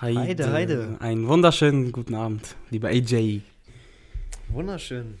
[0.00, 0.96] Heide, Heide, Heide.
[0.98, 3.42] Einen wunderschönen guten Abend, lieber AJ.
[4.48, 5.18] Wunderschön.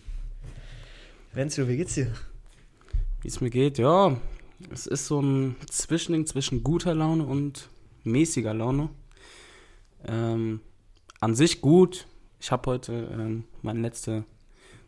[1.32, 2.12] Renzo, wie geht's dir?
[3.22, 4.16] Wie es mir geht, ja,
[4.72, 7.68] es ist so ein Zwischending zwischen guter Laune und
[8.02, 8.90] mäßiger Laune.
[10.06, 10.60] Ähm,
[11.20, 12.08] an sich gut.
[12.40, 14.24] Ich habe heute ähm, meine letzte,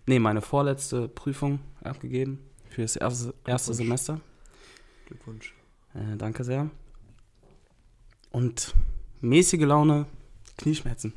[0.07, 3.77] nee, meine vorletzte Prüfung abgegeben für das erste, erste Glückwunsch.
[3.77, 4.21] Semester.
[5.07, 5.55] Glückwunsch.
[5.95, 6.71] Äh, danke sehr.
[8.33, 8.75] Und
[9.21, 10.07] mäßige Laune,
[10.59, 11.13] Knieschmerzen.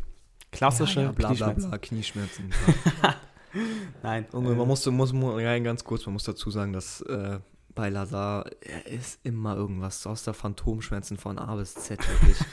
[0.51, 1.69] Klassische ja, ja, bla, bla, Knieschmerzen.
[1.69, 2.49] bla, Knieschmerzen.
[4.03, 4.25] Nein.
[4.33, 7.39] Junge, äh, man muss, muss, muss rein ganz kurz, man muss dazu sagen, dass äh,
[7.75, 12.37] bei Lazar er ist immer irgendwas aus der Phantomschmerzen von A bis Z wirklich.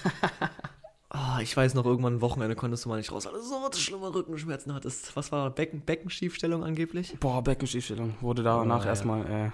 [1.09, 3.71] Ah, ich weiß noch, irgendwann am Wochenende konntest du mal nicht raus, weil du so
[3.79, 5.15] schlimme Rückenschmerzen hattest.
[5.17, 7.17] Was war Becken, Beckenschiefstellung angeblich?
[7.21, 8.17] Boah, Beckenschiefstellung.
[8.21, 9.51] Wurde danach Oh, erstmal äh,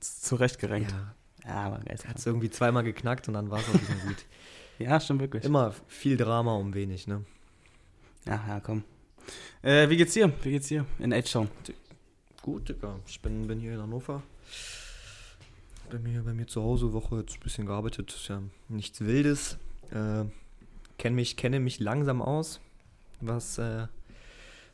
[0.00, 0.92] zurechtgerenkt.
[1.44, 1.98] Ja, Ja, aber geil.
[2.08, 4.16] hat es irgendwie zweimal geknackt und dann war es auch wieder gut.
[4.78, 5.44] Ja, stimmt wirklich.
[5.44, 7.24] Immer viel Drama um wenig, ne?
[8.26, 8.82] Ja, ja, komm.
[9.62, 10.32] Äh, wie geht's dir?
[10.42, 11.48] Wie geht's dir in H-Town?
[12.42, 12.98] Gut, Digga.
[13.06, 14.22] Ich bin, bin hier in Hannover.
[15.90, 18.12] Bei mir, bei mir zu Hause, Woche jetzt ein bisschen gearbeitet.
[18.14, 19.58] Ist ja nichts Wildes.
[19.90, 20.24] Äh,
[20.98, 22.60] kenn mich, kenne mich langsam aus,
[23.20, 23.86] was, äh,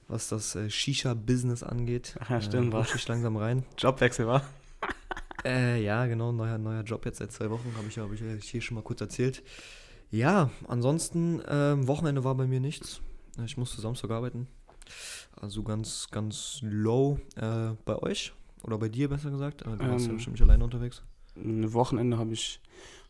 [0.08, 2.14] was das äh, Shisha-Business angeht.
[2.28, 3.64] Ja, stimmt, Äh, war- ich langsam rein.
[3.78, 4.42] Jobwechsel war?
[5.44, 8.60] Äh, ja, genau, neuer, neuer Job jetzt seit zwei Wochen, habe ich, hab ich hier
[8.60, 9.42] schon mal kurz erzählt.
[10.10, 13.00] Ja, ansonsten, ähm, Wochenende war bei mir nichts.
[13.44, 14.48] Ich musste Samstag arbeiten.
[15.40, 17.18] Also ganz, ganz low.
[17.36, 18.32] Äh, bei euch?
[18.62, 19.62] Oder bei dir besser gesagt?
[19.62, 21.02] Äh, du warst ja Ähm, bestimmt nicht alleine unterwegs.
[21.36, 22.60] Ein Wochenende habe ich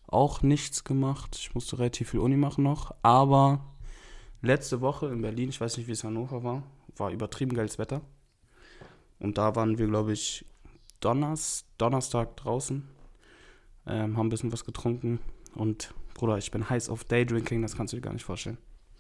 [0.06, 1.36] auch nichts gemacht.
[1.36, 2.94] Ich musste relativ viel Uni machen noch.
[3.02, 3.64] Aber
[4.42, 6.62] letzte Woche in Berlin, ich weiß nicht, wie es in Hannover war,
[6.96, 8.02] war übertrieben geiles Wetter.
[9.18, 10.44] Und da waren wir, glaube ich,
[11.00, 12.86] Donners, Donnerstag draußen.
[13.86, 15.18] Ähm, haben ein bisschen was getrunken.
[15.54, 18.58] Und Bruder, ich bin heiß auf Daydrinking, das kannst du dir gar nicht vorstellen.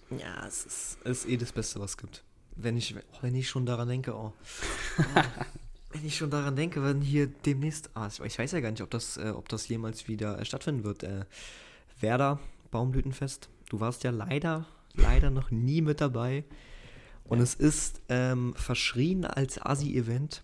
[0.08, 2.24] Ja, es ist, ist eh das Beste, was es gibt.
[2.56, 4.32] Wenn ich, wenn ich schon daran denke, oh.
[5.92, 8.88] wenn ich schon daran denke, wenn hier demnächst, ah, ich weiß ja gar nicht, ob
[8.88, 11.02] das, äh, ob das jemals wieder äh, stattfinden wird.
[11.02, 11.26] Äh,
[12.00, 13.50] Werder, Baumblütenfest.
[13.68, 14.64] Du warst ja leider,
[14.94, 16.44] leider noch nie mit dabei.
[17.24, 20.42] Und es ist ähm, verschrien als Asi-Event.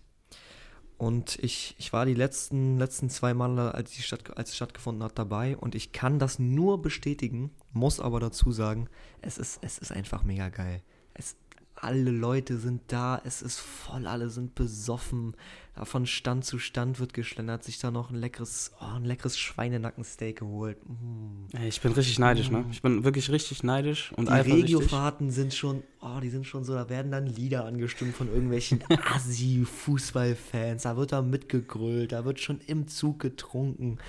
[0.97, 5.03] Und ich, ich war die letzten, letzten zwei Male, als, die statt, als es stattgefunden
[5.03, 5.55] hat, dabei.
[5.55, 8.89] Und ich kann das nur bestätigen, muss aber dazu sagen,
[9.21, 10.81] es ist, es ist einfach mega geil.
[11.13, 11.35] Es,
[11.75, 15.35] alle Leute sind da, es ist voll, alle sind besoffen.
[15.77, 19.37] Da von Stand zu Stand wird geschlendert, sich da noch ein leckeres, oh, ein leckeres
[19.37, 20.79] Schweinenackensteak geholt.
[20.89, 21.55] Mm.
[21.55, 22.65] Ey, Ich bin richtig neidisch, ne?
[22.71, 24.33] Ich bin wirklich richtig neidisch und Die.
[24.33, 28.83] Regiofahrten sind schon, oh, die sind schon so, da werden dann Lieder angestimmt von irgendwelchen
[29.13, 30.81] Assi-Fußballfans.
[30.81, 33.99] Da wird da mitgegrölt, da wird schon im Zug getrunken.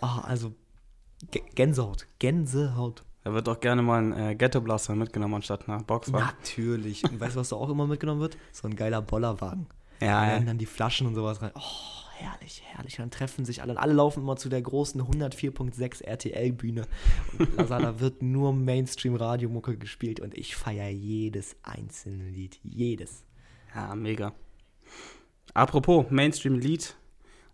[0.00, 0.54] Oh, also
[1.56, 3.02] Gänsehaut, Gänsehaut.
[3.24, 6.26] Da wird auch gerne mal ein äh, Ghetto Blaster mitgenommen anstatt einer Boxwagen.
[6.26, 7.02] Natürlich.
[7.02, 8.36] Und weißt du, was da auch immer mitgenommen wird?
[8.52, 9.66] So ein geiler Bollerwagen.
[10.02, 10.46] Da Ja, werden ja.
[10.48, 11.52] dann die Flaschen und sowas rein.
[11.54, 11.60] Oh,
[12.16, 12.96] herrlich, herrlich.
[12.96, 13.78] Dann treffen sich alle.
[13.78, 16.86] Alle laufen immer zu der großen 104.6 RTL-Bühne.
[17.38, 22.58] Und Lazada wird nur Mainstream-Radiomucke gespielt und ich feiere jedes einzelne Lied.
[22.62, 23.24] Jedes.
[23.74, 24.32] Ja, mega.
[25.54, 26.96] Apropos Mainstream-Lied,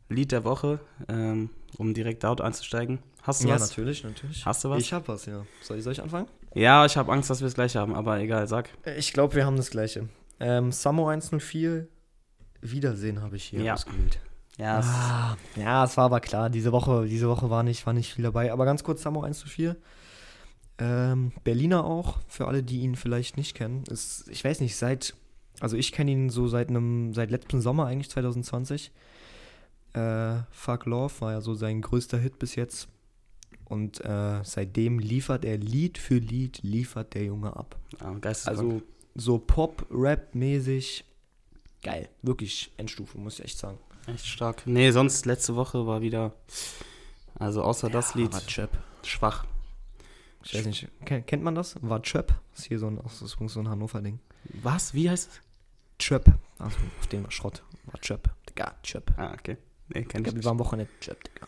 [0.09, 3.01] Lied der Woche, ähm, um direkt dort einzusteigen.
[3.23, 3.69] Hast du Ja, was?
[3.71, 4.45] natürlich, natürlich.
[4.47, 4.81] Hast du was?
[4.81, 5.45] Ich hab was, ja.
[5.63, 6.29] Soll ich, soll ich anfangen?
[6.55, 8.71] Ja, ich habe Angst, dass wir es gleich haben, aber egal, sag.
[8.97, 10.09] Ich glaube, wir haben das gleiche.
[10.41, 11.89] Ähm, Samo 104,
[12.61, 13.75] Wiedersehen habe ich hier Ja.
[13.75, 14.19] ausgewählt.
[14.59, 16.51] Ja, es- Ah, ja, es war aber klar.
[16.51, 18.53] Diese Woche, diese Woche war, nicht, war nicht viel dabei.
[18.53, 19.77] Aber ganz kurz, Samo 1 zu 4.
[20.81, 23.85] Ähm, Berliner auch, für alle, die ihn vielleicht nicht kennen.
[23.89, 25.15] Ist, ich weiß nicht, seit,
[25.61, 28.91] also ich kenne ihn so seit einem, seit letztem Sommer eigentlich, 2020.
[29.95, 32.89] Äh, Fuck Love war ja so sein größter Hit bis jetzt.
[33.65, 37.77] Und äh, seitdem liefert er Lied für Lied, liefert der Junge ab.
[38.01, 38.59] ja, geisteskrank.
[38.59, 38.83] Also
[39.15, 41.05] so Pop-Rap-mäßig.
[41.83, 42.09] Geil.
[42.23, 43.79] Wirklich Endstufe, muss ich echt sagen.
[44.07, 44.67] echt stark.
[44.67, 46.35] Nee, sonst letzte Woche war wieder,
[47.39, 48.71] also außer das Lied, War Chöp.
[49.05, 49.45] schwach.
[50.45, 51.77] Ich weiß nicht, kennt, man das?
[51.83, 52.35] War Chöp?
[52.53, 53.21] Das ist hier so ein, ist
[53.53, 54.19] so ein Hannover-Ding.
[54.63, 54.95] Was?
[54.95, 55.41] Wie heißt es?
[55.99, 56.27] Chöp.
[56.59, 57.63] Also auf war Schrott.
[57.87, 58.31] War Chöp.
[58.49, 59.13] Digga, Chöp.
[59.17, 59.57] Ah, okay.
[59.89, 60.45] Nee, kenn Digga, ich wir nicht.
[60.45, 61.47] waren am Wochenende Chöp, Digga.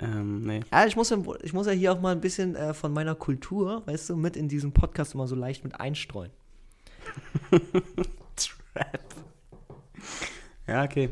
[0.00, 0.60] Ähm, nee.
[0.72, 3.14] Ja, ich muss, ja, ich muss ja hier auch mal ein bisschen äh, von meiner
[3.14, 6.30] Kultur, weißt du, mit in diesen Podcast immer so leicht mit einstreuen.
[8.36, 9.00] Trap.
[10.72, 11.10] Ja, okay.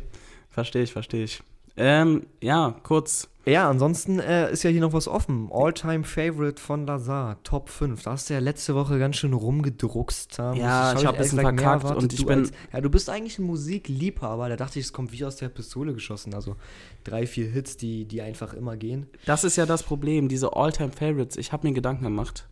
[0.49, 1.43] Verstehe ich, verstehe ich.
[1.77, 3.29] Ähm, ja, kurz.
[3.47, 5.49] Ja, ansonsten äh, ist ja hier noch was offen.
[5.51, 8.03] All-Time Favorite von Lazar, Top 5.
[8.03, 10.39] Da hast du ja letzte Woche ganz schön rumgedruckst.
[10.39, 12.91] Da Ja, ich hab ein ehrlich bisschen verkackt und ich du bin- Als, ja, du
[12.91, 14.49] bist eigentlich ein Musikliebhaber.
[14.51, 16.35] Da dachte ich, es kommt wie aus der Pistole geschossen.
[16.35, 16.57] Also
[17.05, 19.07] drei, vier Hits, die, die einfach immer gehen.
[19.27, 21.37] Das ist ja das Problem, diese All-Time-Favorites.
[21.37, 22.49] Ich habe mir Gedanken gemacht.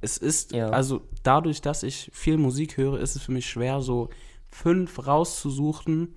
[0.00, 0.70] es ist, Ja.
[0.70, 4.08] also dadurch, dass ich viel Musik höre, ist es für mich schwer, so
[4.50, 6.14] fünf rauszusuchen,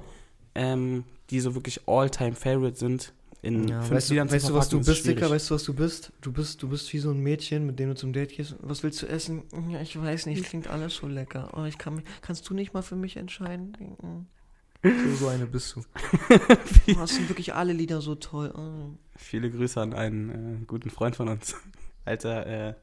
[0.56, 3.14] ähm, die so wirklich All-Time-Favorite sind.
[3.42, 5.30] In Ja, weißt du, weißt du, was du bist, Dicker?
[5.30, 6.12] Weißt du, was du bist?
[6.22, 8.56] Du bist, du bist wie so ein Mädchen, mit dem du zum Date gehst.
[8.60, 9.44] Was willst du essen?
[9.70, 11.52] Ja, ich weiß nicht, klingt alles so lecker.
[11.56, 14.26] Oh, ich kann mich, kannst du nicht mal für mich entscheiden?
[14.82, 15.84] So, so eine bist du.
[16.88, 18.52] Du hast wirklich alle Lieder so toll.
[18.56, 18.98] Oh.
[19.16, 21.56] Viele Grüße an einen äh, guten Freund von uns,
[22.06, 22.74] als er äh,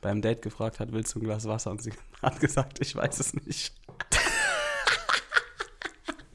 [0.00, 1.70] beim Date gefragt hat, willst du ein Glas Wasser?
[1.70, 1.92] Und sie
[2.22, 3.74] hat gesagt, ich weiß es nicht.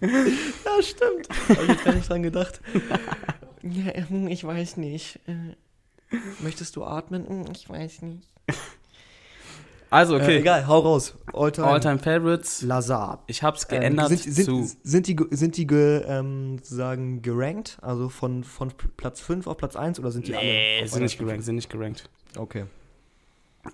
[0.66, 1.30] Ja, stimmt.
[1.50, 2.62] Habe ich jetzt gar nicht dran gedacht.
[3.64, 5.20] ja, hm, ich weiß nicht.
[5.28, 5.56] Äh,
[6.42, 7.28] Möchtest du atmen?
[7.28, 8.28] Hm, Ich weiß nicht.
[9.90, 10.38] Also, okay.
[10.38, 11.16] Äh, egal, hau raus.
[11.32, 11.68] All-time.
[11.68, 12.62] All-Time Favorites.
[12.64, 13.24] Lazar.
[13.28, 14.72] Ich habe es geändert Ähm, sind, sind, zu.
[14.84, 17.78] sind die, sind die ge, ähm, sozusagen gerankt?
[17.82, 20.88] Also von, von Platz 5 auf Platz 1 oder sind die Nee, alle?
[20.90, 22.10] sind nicht gerankt, sind nicht gerankt.
[22.36, 22.66] Okay.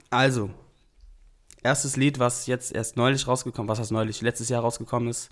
[0.09, 0.51] Also,
[1.63, 5.29] erstes Lied, was jetzt erst neulich rausgekommen, was heißt neulich, letztes Jahr rausgekommen ist,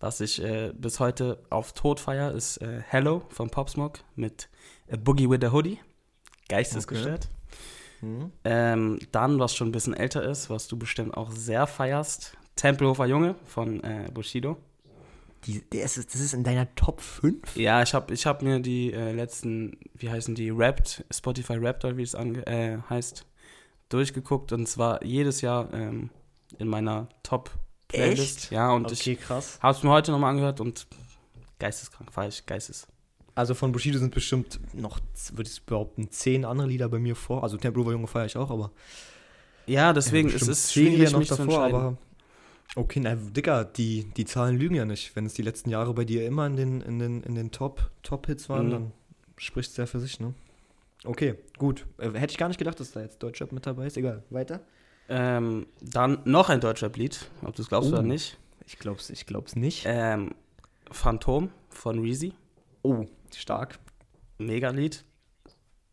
[0.00, 4.48] was ich äh, bis heute auf Tod feier, ist äh, Hello von Pop Smoke mit
[4.90, 5.78] A Boogie with a Hoodie.
[6.48, 7.28] Geistesgestört.
[8.00, 8.32] Mhm.
[8.44, 13.06] Ähm, dann, was schon ein bisschen älter ist, was du bestimmt auch sehr feierst, Tempelhofer
[13.06, 14.56] Junge von äh, Bushido.
[15.44, 17.56] Die, der ist, das ist in deiner Top 5?
[17.56, 21.84] Ja, ich habe ich hab mir die äh, letzten, wie heißen die, Rapped, Spotify Rapped
[21.84, 23.24] oder wie es äh, heißt,
[23.88, 26.10] durchgeguckt und zwar jedes Jahr ähm,
[26.58, 27.08] in meiner
[27.92, 28.38] Top-Playlist.
[28.44, 28.52] Echt?
[28.52, 29.58] Ja, und okay, ich krass.
[29.62, 30.86] habe es mir heute nochmal angehört und
[31.58, 32.86] geisteskrank, ich, geistes.
[33.34, 34.98] Also von Bushido sind bestimmt noch,
[35.32, 37.42] würde ich behaupten, 10 andere Lieder bei mir vor.
[37.42, 38.70] Also Tempelhofer Junge feiere ich auch, aber
[39.66, 41.96] Ja, deswegen Ja, es ist zehn schwierig, Lieder noch mich davor, aber
[42.76, 45.14] okay, na Dicker, die, die Zahlen lügen ja nicht.
[45.14, 47.90] Wenn es die letzten Jahre bei dir immer in den, in den, in den Top,
[48.02, 48.70] Top-Hits waren, Mhm.
[48.70, 48.92] dann
[49.36, 50.34] spricht es ja für sich, ne?
[51.04, 51.86] Okay, gut.
[51.98, 53.96] Äh, hätte ich gar nicht gedacht, dass da jetzt Deutschrap mit dabei ist.
[53.96, 54.60] Egal, weiter.
[55.10, 57.94] Ähm, dann noch ein deutscher Lied, ob du es glaubst Oh.
[57.94, 58.38] oder nicht.
[58.66, 59.82] Ich glaub's, ich glaub's nicht.
[59.86, 60.34] Ähm,
[60.90, 62.32] Phantom von Reezy,
[62.82, 63.04] oh,
[63.34, 63.78] stark.
[64.38, 65.04] Mega-Lied.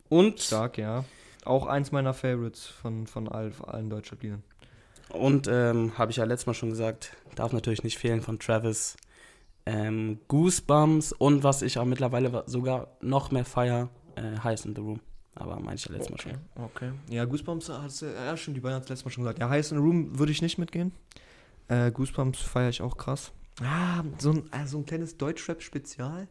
[0.10, 1.04] Und Stark, ja.
[1.44, 4.44] Auch eins meiner Favorites von, von all, allen Deutschrap-Liedern.
[5.10, 8.96] Und ähm, habe ich ja letztes Mal schon gesagt, darf natürlich nicht fehlen von Travis.
[9.66, 14.82] Ähm, Goosebumps und was ich auch mittlerweile sogar noch mehr feier, äh, Highs in the
[14.82, 15.02] Room.
[15.40, 16.32] Aber meine ich ja letztes Mal schon.
[16.56, 16.92] Okay.
[17.10, 19.40] Ja, Goosebumps hast du, ja stimmt, die beiden hat es letztes Mal schon gesagt.
[19.40, 20.92] Ja, Highest in the Room würde ich nicht mitgehen.
[21.68, 23.32] Äh, Goosebumps feiere ich auch krass.
[23.62, 26.28] Ah, so ein, äh, so ein kleines Deutschrap-Spezial.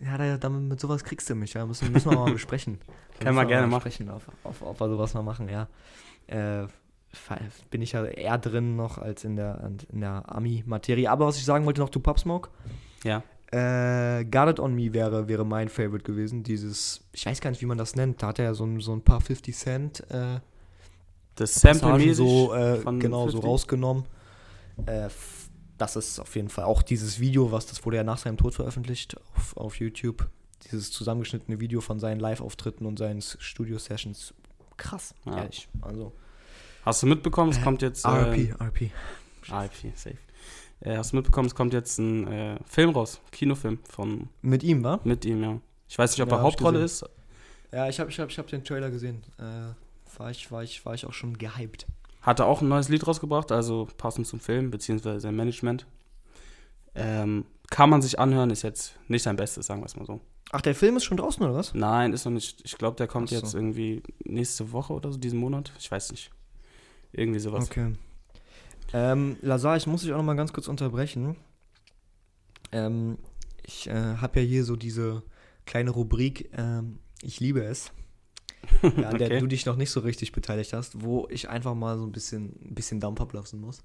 [0.00, 1.66] Ja, da, damit, mit sowas kriegst du mich, ja.
[1.66, 2.80] Müssen, müssen wir mal besprechen.
[3.18, 3.84] Können wir gerne mal machen.
[3.84, 5.68] Besprechen, auf, auf, auf wir sowas mal machen, ja.
[6.26, 6.66] Äh,
[7.70, 11.10] bin ich ja eher drin noch als in der, in der Ami-Materie.
[11.10, 12.50] Aber was ich sagen wollte noch zu Pop Smoke.
[13.02, 13.22] Ja.
[13.52, 16.42] Äh, It On Me wäre, wäre mein Favorite gewesen.
[16.42, 18.22] Dieses, ich weiß gar nicht, wie man das nennt.
[18.22, 20.38] Da hat er ja so, ein- so ein paar 50 Cent äh,
[21.34, 23.44] Das Sample-mäßig so, äh, genau, so 50.
[23.44, 24.04] rausgenommen.
[24.86, 25.08] Äh,
[25.78, 28.54] das ist auf jeden Fall auch dieses Video, was das wurde ja nach seinem Tod
[28.54, 30.28] veröffentlicht auf, auf YouTube.
[30.70, 34.34] Dieses zusammengeschnittene Video von seinen Live-Auftritten und seinen Studio-Sessions.
[34.76, 35.38] Krass, Ja.
[35.38, 35.68] ehrlich.
[35.82, 36.12] Also,
[36.84, 38.04] Hast du mitbekommen, es Äh, kommt jetzt.
[38.06, 38.90] RP, RP.
[39.50, 40.16] RIP, safe.
[40.80, 44.82] Äh, hast du mitbekommen, es kommt jetzt ein äh, Film raus, Kinofilm von Mit ihm,
[44.82, 45.00] wa?
[45.04, 45.60] mit ihm, ja.
[45.88, 47.04] Ich weiß nicht, ob Ja, er Hauptrolle ist.
[47.72, 49.22] Ja, ich habe ich hab, ich hab den Trailer gesehen.
[49.38, 51.86] Äh, war, ich, war, ich, war ich auch schon gehypt.
[52.22, 55.86] Hat er auch ein neues Lied rausgebracht, also passend zum Film, beziehungsweise sein Management.
[56.94, 60.20] Ähm, kann man sich anhören, ist jetzt nicht sein Bestes, sagen wir es mal so.
[60.52, 61.74] Ach, der Film ist schon draußen, oder was?
[61.74, 62.60] Nein, ist noch nicht.
[62.64, 63.36] Ich glaube, der kommt so.
[63.36, 65.72] jetzt irgendwie nächste Woche oder so, diesen Monat.
[65.78, 66.30] Ich weiß nicht.
[67.12, 67.66] Irgendwie sowas.
[67.66, 67.94] Okay.
[68.92, 71.36] Ähm, Lazar, ich muss dich auch noch mal ganz kurz unterbrechen.
[72.72, 73.18] Ähm,
[73.64, 75.22] ich äh, habe ja hier so diese
[75.66, 77.92] kleine Rubrik, ähm, ich liebe es,
[78.82, 79.40] ja, an der Okay.
[79.40, 82.56] du dich noch nicht so richtig beteiligt hast, wo ich einfach mal so ein bisschen,
[82.64, 83.82] ein bisschen Dampf ablassen muss.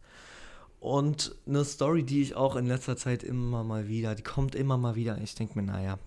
[0.79, 4.77] Und eine Story, die ich auch in letzter Zeit immer mal wieder, die kommt immer
[4.77, 5.17] mal wieder.
[5.21, 5.97] Ich denke mir, naja,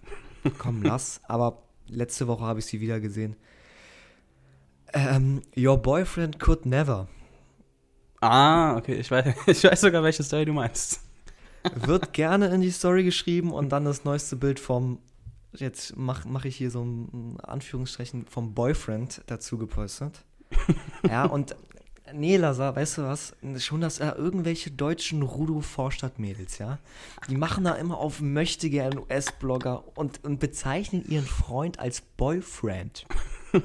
[0.58, 1.20] komm, lass.
[1.24, 3.36] Aber letzte Woche habe ich sie wieder gesehen.
[4.92, 7.08] Ähm, Your boyfriend could never.
[8.20, 8.94] Ah, okay.
[8.94, 11.00] Ich weiß, ich weiß sogar, welche Story du meinst.
[11.74, 14.98] Wird gerne in die Story geschrieben und dann das neueste Bild vom,
[15.52, 20.24] jetzt mache mach ich hier so ein Anführungsstrichen, vom Boyfriend dazu gepostet.
[21.08, 21.54] ja, und
[22.12, 23.36] nee, Lazar, weißt du was?
[23.58, 26.78] Schon, dass äh, irgendwelche deutschen Rudo-Vorstadt-Mädels, ja,
[27.28, 33.06] die machen da immer auf möchtegern US-Blogger und, und bezeichnen ihren Freund als Boyfriend.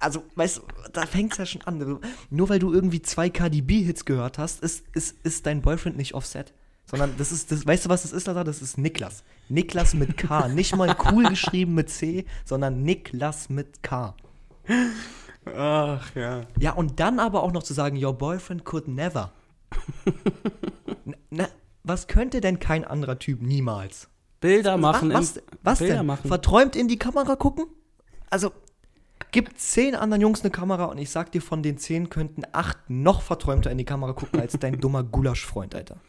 [0.00, 0.62] Also, weißt du,
[0.92, 2.00] da fängt es ja schon an.
[2.30, 6.52] Nur weil du irgendwie zwei KDB-Hits gehört hast, ist, ist, ist dein Boyfriend nicht offset.
[6.86, 8.42] Sondern das ist, das, weißt du, was das ist, Lazar?
[8.42, 9.22] Das ist Niklas.
[9.48, 10.48] Niklas mit K.
[10.54, 14.14] Nicht mal cool geschrieben mit C, sondern Niklas mit K.
[15.44, 16.42] Ach ja.
[16.58, 19.32] Ja, und dann aber auch noch zu sagen, your boyfriend could never.
[21.04, 21.48] na, na,
[21.84, 24.08] was könnte denn kein anderer Typ niemals?
[24.40, 25.12] Bilder machen.
[25.12, 26.06] was, was, was Bilder denn?
[26.06, 26.28] machen.
[26.28, 27.66] Verträumt in die Kamera gucken?
[28.30, 28.52] Also,
[29.32, 32.78] gibt zehn anderen Jungs eine Kamera und ich sag dir, von den zehn könnten acht
[32.88, 36.00] noch verträumter in die Kamera gucken als dein dummer Gulaschfreund, Alter.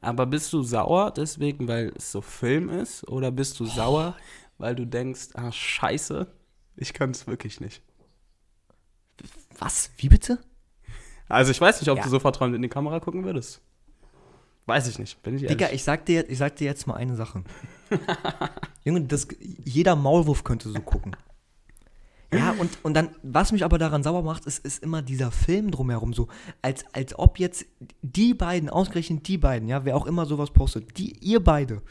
[0.00, 3.08] Aber bist du sauer deswegen, weil es so Film ist?
[3.08, 4.14] Oder bist du sauer,
[4.58, 6.26] weil du denkst, ah, scheiße,
[6.76, 7.82] ich kann es wirklich nicht?
[9.58, 9.90] Was?
[9.96, 10.38] Wie bitte?
[11.28, 12.04] Also ich weiß nicht, ob Ja.
[12.04, 13.62] du so verträumt in die Kamera gucken würdest.
[14.66, 15.56] Weiß ich nicht, bin ich ehrlich.
[15.56, 17.42] Digga, ich sag, dir, ich sag dir jetzt mal eine Sache.
[18.84, 21.16] Junge, das, jeder Maulwurf könnte so gucken.
[22.36, 25.70] Ja, und, und dann, was mich aber daran sauer macht, ist, ist immer dieser Film
[25.70, 26.28] drumherum so,
[26.62, 27.66] als, als ob jetzt
[28.02, 31.82] die beiden, ausgerechnet die beiden, ja, wer auch immer sowas postet, die, ihr beide,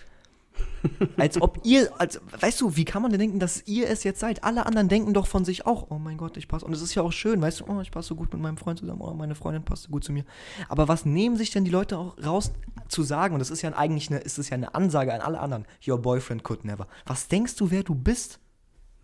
[1.18, 4.20] als ob ihr, als, weißt du, wie kann man denn denken, dass ihr es jetzt
[4.20, 4.44] seid?
[4.44, 6.96] Alle anderen denken doch von sich auch, oh mein Gott, ich passe, und es ist
[6.96, 9.14] ja auch schön, weißt du, oh, ich passe so gut mit meinem Freund zusammen, oh,
[9.14, 10.26] meine Freundin passt so gut zu mir.
[10.70, 12.52] Aber was nehmen sich denn die Leute auch raus
[12.88, 13.34] zu sagen?
[13.34, 15.98] Und das ist ja eigentlich eine, ist es ja eine Ansage an alle anderen, your
[15.98, 16.88] boyfriend could never.
[17.06, 18.40] Was denkst du, wer du bist?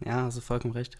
[0.06, 0.98] Ja, hast du vollkommen recht.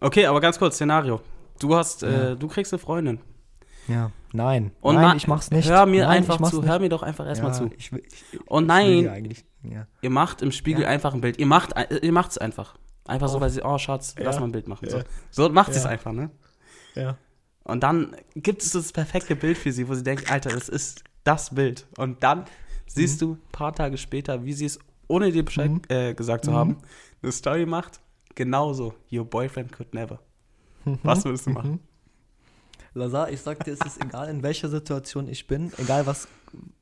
[0.00, 1.20] Okay, aber ganz kurz, Szenario.
[1.60, 3.20] Du hast, äh, du kriegst eine Freundin.
[3.86, 4.72] Ja, nein.
[4.80, 5.68] Und nein, ich mach's nicht.
[5.68, 6.68] Hör mir nein, einfach zu, nicht.
[6.70, 7.70] hör mir doch einfach erstmal ja, zu.
[7.76, 8.74] Ich will, ich, Und ich ja
[9.12, 9.86] nein, ja.
[10.00, 10.88] ihr macht im Spiegel Ja.
[10.88, 11.38] einfach ein Bild.
[11.38, 12.76] Ihr macht, äh, ihr macht's einfach.
[13.06, 13.40] Einfach so, Oh.
[13.42, 14.40] weil sie, oh Schatz, lass Ja.
[14.40, 14.88] mal ein Bild machen.
[14.88, 15.04] So, Ja.
[15.30, 15.90] so macht sie es Ja.
[15.90, 16.30] einfach, ne?
[16.94, 17.16] ja.
[17.64, 21.02] Und dann gibt es das perfekte Bild für sie, wo sie denkt, Alter, das ist
[21.22, 21.86] das Bild.
[21.96, 22.44] Und dann
[22.86, 25.82] siehst du ein paar Tage später, wie sie es, ohne dir Bescheid Mhm.
[25.88, 26.56] äh, gesagt zu Mhm.
[26.56, 26.76] haben,
[27.22, 28.00] eine Story macht.
[28.34, 28.94] Genauso.
[29.12, 30.20] Your boyfriend could never.
[31.02, 31.70] Was würdest du machen?
[31.72, 31.80] Mhm.
[32.96, 36.28] Lazar, ich sag dir, es ist egal, in welcher Situation ich bin, egal was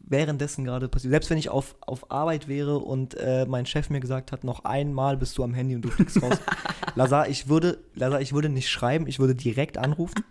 [0.01, 1.11] währenddessen gerade passiert.
[1.13, 4.65] Selbst wenn ich auf, auf Arbeit wäre und äh, mein Chef mir gesagt hat, noch
[4.65, 6.39] einmal bist du am Handy und du fliegst raus.
[6.97, 10.23] Lazar, ich würde, Lazar, ich würde nicht schreiben, ich würde direkt anrufen.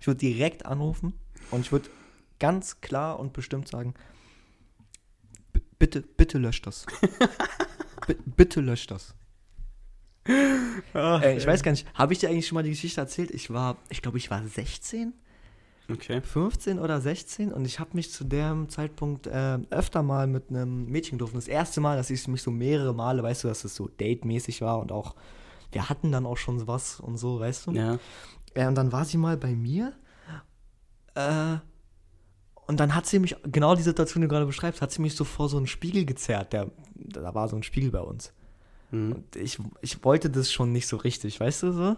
[0.00, 1.14] Ich würde direkt anrufen
[1.50, 1.88] und ich würde
[2.40, 3.94] ganz klar und bestimmt sagen,
[5.54, 6.84] "B- bitte, bitte löscht das.
[8.06, 9.14] B bitte löscht das.
[10.94, 13.30] Äh, ich weiß gar nicht, habe ich dir eigentlich schon mal die Geschichte erzählt?
[13.30, 15.14] Ich war, ich glaube, ich war 16,
[15.90, 16.20] Okay.
[16.20, 20.86] 15 oder 16 und ich habe mich zu dem Zeitpunkt äh, öfter mal mit einem
[20.86, 21.36] Mädchen getroffen.
[21.36, 24.62] Das erste Mal, dass ich mich so mehrere Male, weißt du, dass es so datemäßig
[24.62, 25.14] war und auch,
[25.72, 27.72] wir hatten dann auch schon was und so, weißt du?
[27.72, 27.98] Ja.
[28.54, 29.92] Äh, und dann war sie mal bei mir.
[31.14, 31.56] Äh,
[32.66, 35.16] und dann hat sie mich, genau die Situation, die du gerade beschreibst, hat sie mich
[35.16, 36.52] so vor so einen Spiegel gezerrt.
[36.52, 38.32] Der, da war so ein Spiegel bei uns.
[38.92, 39.12] Mhm.
[39.12, 41.96] Und ich, ich wollte das schon nicht so richtig, weißt du so?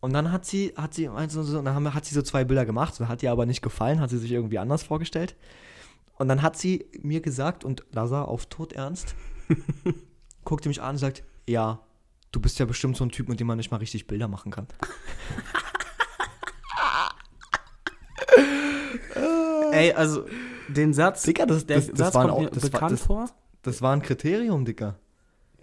[0.00, 2.64] Und dann hat sie, hat sie, also so, dann haben, hat sie so zwei Bilder
[2.64, 5.36] gemacht, so hat ihr aber nicht gefallen, hat sie sich irgendwie anders vorgestellt.
[6.16, 9.14] Und dann hat sie mir gesagt, und Lazar auf Tod ernst,
[10.44, 11.80] guckte mich an und sagt, ja,
[12.32, 14.50] du bist ja bestimmt so ein Typ, mit dem man nicht mal richtig Bilder machen
[14.50, 14.66] kann.
[19.72, 20.24] Ey, also
[20.68, 22.92] den Satz, Digga, das, der das, das, Satz war ein, kommt mir das, war, bekannt
[22.92, 23.30] das, vor.
[23.62, 24.98] das war ein Kriterium, Dicker.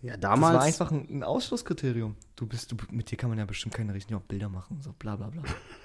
[0.01, 0.56] Ja, Das damals.
[0.56, 2.16] war einfach ein, ein Ausschlusskriterium.
[2.36, 5.16] Du bist, du, mit dir kann man ja bestimmt keine richtigen Bilder machen, so bla
[5.16, 5.42] bla bla.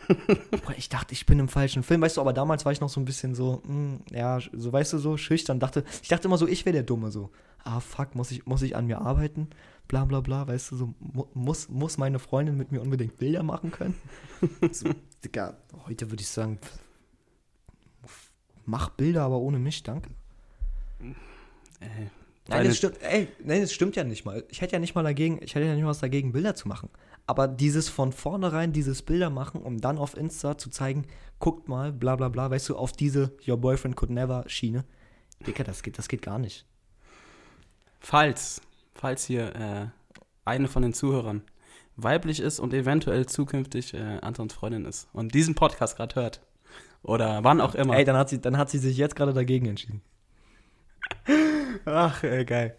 [0.50, 2.90] Bruder, ich dachte, ich bin im falschen Film, weißt du, aber damals war ich noch
[2.90, 5.60] so ein bisschen so, mm, ja, so weißt du, so schüchtern.
[5.60, 7.30] Dachte, ich dachte immer so, ich wäre der Dumme, so.
[7.64, 9.48] Ah, fuck, muss ich, muss ich an mir arbeiten?
[9.88, 13.42] Bla bla bla, weißt du, so, mu muss, muss meine Freundin mit mir unbedingt Bilder
[13.42, 13.94] machen können?
[14.72, 14.90] so,
[15.24, 16.58] Digga, heute würde ich sagen,
[18.66, 20.10] mach Bilder, aber ohne mich, danke.
[21.80, 22.10] Ey,
[22.48, 24.44] Nein, das stimmt, ey, nein, das stimmt ja nicht mal.
[24.48, 26.66] Ich hätte ja nicht mal dagegen, ich hätte ja nicht mal was dagegen, Bilder zu
[26.66, 26.90] machen.
[27.26, 31.06] Aber dieses von vornherein, dieses Bilder machen, um dann auf Insta zu zeigen,
[31.38, 34.84] guckt mal, bla bla bla, weißt du, auf diese Your Boyfriend Could Never Schiene.
[35.46, 36.66] Dicker, das geht, das geht gar nicht.
[38.00, 38.60] falls,
[38.94, 39.86] falls hier äh,
[40.44, 41.42] eine von den Zuhörern
[41.96, 46.40] weiblich ist und eventuell zukünftig äh, Antons Freundin ist und diesen Podcast gerade hört
[47.02, 47.96] oder wann auch immer.
[47.96, 50.02] Ey, dann hat sie, dann hat sie sich jetzt gerade dagegen entschieden.
[51.84, 52.76] Ach, ey, geil.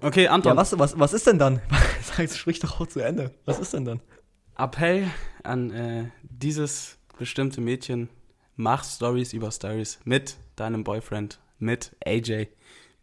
[0.00, 1.60] Okay, Anton, Ja, was, was, was ist denn dann?
[2.02, 3.30] Sag, sprich doch auch zu Ende.
[3.44, 4.00] Was ist denn dann?
[4.58, 5.08] Appell
[5.44, 8.08] an äh, dieses bestimmte Mädchen,
[8.56, 12.48] mach Stories über Stories mit deinem Boyfriend, mit AJ,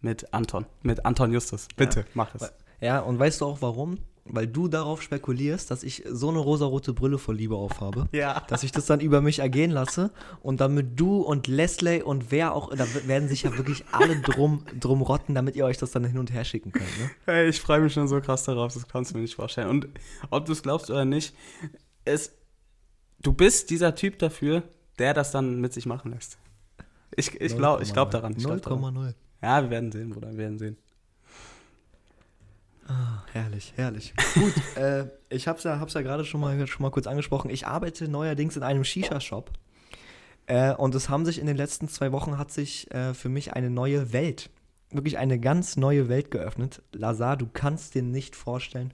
[0.01, 1.67] mit Anton, mit Anton Justus.
[1.75, 2.53] Bitte, mach es.
[2.81, 3.97] Ja, und weißt du auch warum?
[4.25, 8.07] Weil du darauf spekulierst, dass ich so eine rosarote Brille vor Liebe aufhabe.
[8.11, 8.43] Ja.
[8.47, 10.11] dass ich das dann über mich ergehen lasse
[10.41, 14.65] und damit du und Leslie und wer auch, da werden sich ja wirklich alle drum,
[14.79, 16.99] drum rotten, damit ihr euch das dann hin und her schicken könnt.
[16.99, 17.09] Ne?
[17.25, 19.69] Hey, ich freue mich schon so krass darauf, das kannst du mir nicht vorstellen.
[19.69, 19.87] Und
[20.29, 21.33] ob du es glaubst oder nicht,
[22.05, 22.31] es,
[23.21, 24.63] du bist dieser Typ dafür,
[24.97, 26.37] der das dann mit sich machen lässt.
[27.15, 28.35] Ich, ich glaube ich glaub daran.
[28.37, 28.95] Ich glaub daran.
[28.95, 29.13] 0,0.
[29.41, 30.77] Ja, wir werden sehen, Bruder, wir werden sehen.
[33.33, 34.13] Herrlich, herrlich.
[34.33, 37.49] Gut, äh, ich hab's ja, hab's ja gerade schon mal, schon mal kurz angesprochen.
[37.49, 39.51] Ich arbeite neuerdings in einem Shisha-Shop.
[40.47, 43.53] Äh, und es haben sich in den letzten zwei Wochen hat sich äh, für mich
[43.53, 44.49] eine neue Welt,
[44.91, 46.81] wirklich eine ganz neue Welt geöffnet.
[46.91, 48.91] Lazar, du kannst dir nicht vorstellen,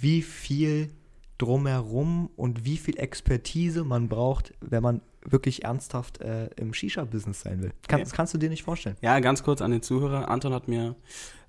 [0.00, 0.90] wie viel
[1.36, 7.62] drumherum und wie viel Expertise man braucht, wenn man wirklich ernsthaft äh, im Shisha-Business sein
[7.62, 7.72] will.
[7.88, 8.04] Kann, Okay.
[8.04, 8.96] Das kannst du dir nicht vorstellen.
[9.00, 10.28] Ja, ganz kurz an den Zuhörer.
[10.28, 10.94] Anton hat mir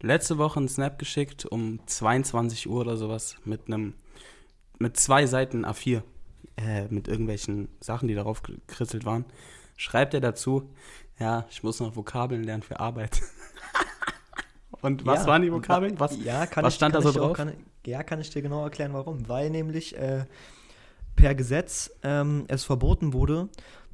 [0.01, 3.93] letzte Woche einen Snap geschickt um 22 Uhr oder sowas mit einem
[4.79, 6.01] mit zwei Seiten A4
[6.57, 9.25] äh, mit irgendwelchen Sachen, die darauf gekritzelt waren.
[9.77, 10.69] Schreibt er dazu,
[11.19, 13.21] ja, ich muss noch Vokabeln lernen für Arbeit.
[14.81, 15.99] Und was Ja, waren die Vokabeln?
[15.99, 16.17] Was?
[16.23, 17.37] ja, kann was ich, stand da so dir auch- drauf?
[17.37, 17.53] Kann,
[17.85, 19.27] ja, kann ich dir genau erklären, warum.
[19.27, 20.25] Weil nämlich äh,
[21.15, 23.49] per Gesetz ähm, es verboten wurde,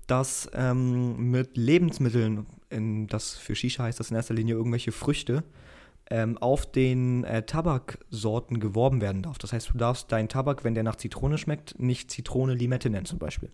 [0.08, 5.44] dass ähm, mit Lebensmitteln, in, das für Shisha heißt das in erster Linie irgendwelche Früchte,
[6.10, 9.38] ähm, auf den äh, Tabaksorten geworben werden darf.
[9.38, 13.06] Das heißt, du darfst deinen Tabak, wenn der nach Zitrone schmeckt, nicht Zitrone Limette nennen
[13.06, 13.50] zum Beispiel.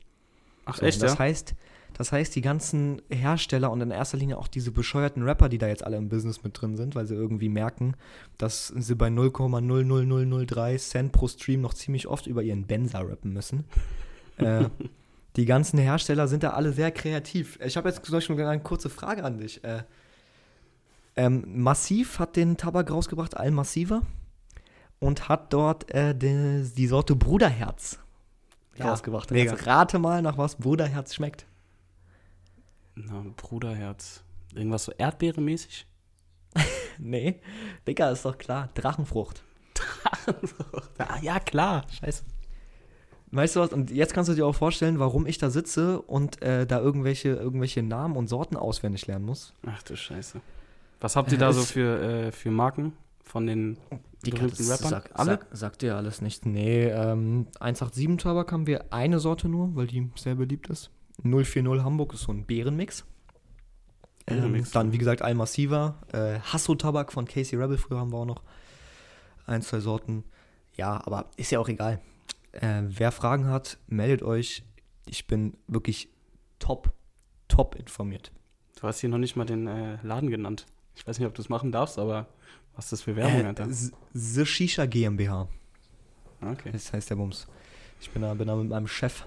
[0.66, 1.20] Ach So, echt, das ja?
[1.20, 1.54] heißt,
[1.98, 5.68] das heißt, die ganzen Hersteller und in erster Linie auch diese bescheuerten Rapper, die da
[5.68, 7.96] jetzt alle im Business mit drin sind, weil sie irgendwie merken,
[8.38, 13.64] dass sie bei 0,00003 Cent pro Stream noch ziemlich oft über ihren Benzer rappen müssen.
[14.38, 14.66] äh,
[15.36, 17.60] die ganzen Hersteller sind da alle sehr kreativ.
[17.64, 19.64] Ich habe jetzt zum Beispiel eine kurze Frage an dich.
[19.64, 19.84] Äh,
[21.16, 24.04] ähm, Massiv hat den Tabak rausgebracht, Al Massiva,
[25.00, 28.00] und hat dort äh, die, die Sorte Bruderherz
[28.76, 29.32] Ja, rausgebracht.
[29.32, 29.52] mega.
[29.52, 31.48] Jetzt rate mal, nach was Bruderherz schmeckt.
[33.06, 34.24] Na, Bruderherz.
[34.56, 35.86] Irgendwas so Erdbeere-mäßig?
[37.00, 37.40] Nee,
[37.88, 38.70] Digga, ist doch klar.
[38.74, 39.44] Drachenfrucht.
[40.98, 41.86] Ah, ja, klar.
[42.02, 42.24] Scheiße.
[43.32, 43.72] Weißt du was?
[43.72, 47.30] Und jetzt kannst du dir auch vorstellen, warum ich da sitze und äh, da irgendwelche,
[47.30, 49.54] irgendwelche Namen und Sorten auswendig lernen muss.
[49.66, 50.42] Ach du Scheiße.
[51.00, 53.78] Was habt ihr Äh, da so es- für, äh, für Marken von den
[54.24, 54.90] berühmten Rappern?
[54.90, 55.26] Sag, Alle?
[55.32, 56.46] Sag, sagt dir alles nicht.
[56.46, 60.90] Nee, ähm, 187 Tabak haben wir eine Sorte nur, weil die sehr beliebt ist.
[61.24, 63.06] 040 Hamburg ist so ein Bärenmix.
[64.28, 66.00] Ähm, dann, wie gesagt, Al-Massiva.
[66.12, 68.44] Äh, Hasso-Tabak von Casey Rebel, früher haben wir auch noch
[69.46, 70.24] ein, zwei Sorten.
[70.76, 72.02] Ja, aber ist ja auch egal.
[72.52, 74.64] Äh, wer Fragen hat, meldet euch.
[75.06, 76.10] Ich bin wirklich
[76.60, 76.92] top,
[77.48, 78.32] top informiert.
[78.80, 80.66] Du hast hier noch nicht mal den äh, Laden genannt.
[80.96, 82.28] Ich weiß nicht, ob du es machen darfst, aber
[82.76, 83.66] was ist das für Werbung, Alter?
[83.66, 85.48] Äh, S- The Shisha GmbH.
[86.42, 86.70] Okay.
[86.72, 87.48] Das heißt der Bums.
[88.02, 89.26] Ich bin da, bin da mit meinem Chef,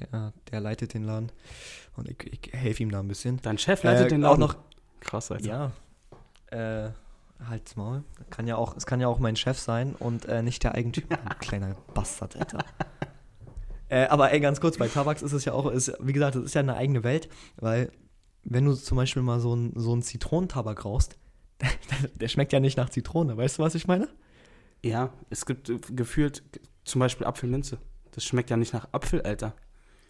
[0.00, 1.30] der, der leitet den Laden.
[1.96, 3.38] Und ich, ich helfe ihm da ein bisschen.
[3.42, 4.40] Dein Chef leitet Äh, den auch Laden.
[4.40, 4.56] noch-
[5.00, 5.72] Krass, Alter.
[6.50, 6.86] Ja.
[6.86, 6.90] Äh,
[7.48, 8.04] halt's Maul.
[8.30, 11.16] Kann ja auch, es kann ja auch mein Chef sein und äh, nicht der Eigentümer.
[11.40, 12.58] Kleiner Bastard, Alter.
[13.88, 16.44] äh, aber ey, ganz kurz, bei Tabaks ist es ja auch, ist, wie gesagt, es
[16.44, 17.90] ist ja eine eigene Welt, weil
[18.44, 21.16] wenn du zum Beispiel mal so einen so Zitronentabak rauchst,
[22.20, 23.36] der schmeckt ja nicht nach Zitrone.
[23.36, 24.08] Weißt du, was ich meine?
[24.82, 26.42] Ja, es gibt äh, gefühlt
[26.84, 27.78] zum Beispiel Apfelminze.
[28.12, 29.54] Das schmeckt ja nicht nach Apfel, Alter.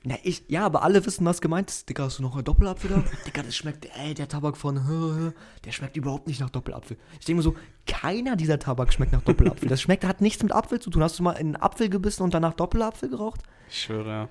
[0.03, 1.89] Na, ich, ja, aber alle wissen, was gemeint ist.
[1.89, 3.05] Digga, hast du noch einen Doppelapfel da?
[3.27, 5.35] Digga, das schmeckt, ey, der Tabak von,
[5.65, 6.97] der schmeckt überhaupt nicht nach Doppelapfel.
[7.19, 7.55] Ich denke mir so,
[7.87, 9.69] keiner dieser Tabak schmeckt nach Doppelapfel.
[9.69, 11.03] Das schmeckt, hat nichts mit Apfel zu tun.
[11.03, 13.43] Hast du mal in einen Apfel gebissen und danach Doppelapfel geraucht?
[13.69, 14.29] Ich schwöre, ja.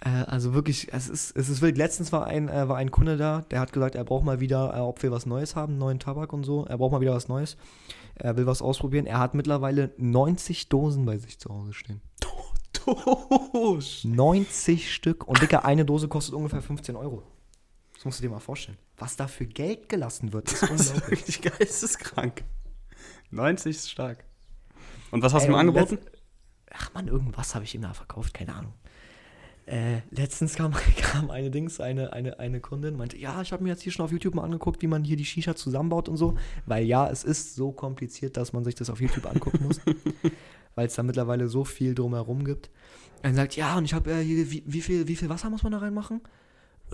[0.00, 1.76] Äh, also wirklich, es ist, es ist wild.
[1.76, 4.74] Letztens war ein, äh, war ein Kunde da, der hat gesagt, er braucht mal wieder,
[4.74, 6.64] äh, ob wir was Neues haben, neuen Tabak und so.
[6.64, 7.58] Er braucht mal wieder was Neues.
[8.14, 9.04] Er will was ausprobieren.
[9.04, 12.00] Er hat mittlerweile 90 Dosen bei sich zu Hause stehen.
[12.94, 14.04] Tosch.
[14.04, 15.26] 90 Stück.
[15.26, 17.22] Und Dicker, eine Dose kostet ungefähr 15 Euro.
[17.94, 18.78] Das musst du dir mal vorstellen.
[18.96, 21.20] Was da für Geld gelassen wird, ist Das ist unglaublich.
[21.20, 22.44] wirklich geisteskrank.
[23.30, 24.24] 90 ist stark.
[25.10, 25.98] Und was hast du mir und angeboten?
[26.70, 28.74] Ach man, irgendwas habe ich ihm da verkauft, keine Ahnung.
[29.66, 33.70] Äh, letztens kam, kam eine Dings, eine, eine, eine Kundin, meinte, ja, ich habe mir
[33.70, 36.38] jetzt hier schon auf YouTube mal angeguckt, wie man hier die Shisha zusammenbaut und so.
[36.64, 39.80] Weil ja, es ist so kompliziert, dass man sich das auf YouTube angucken muss.
[40.78, 42.70] weil es da mittlerweile so viel drumherum gibt.
[43.22, 45.64] Er sagt, ja, und ich habe äh, hier, wie, wie, viel, wie viel Wasser muss
[45.64, 46.20] man da reinmachen?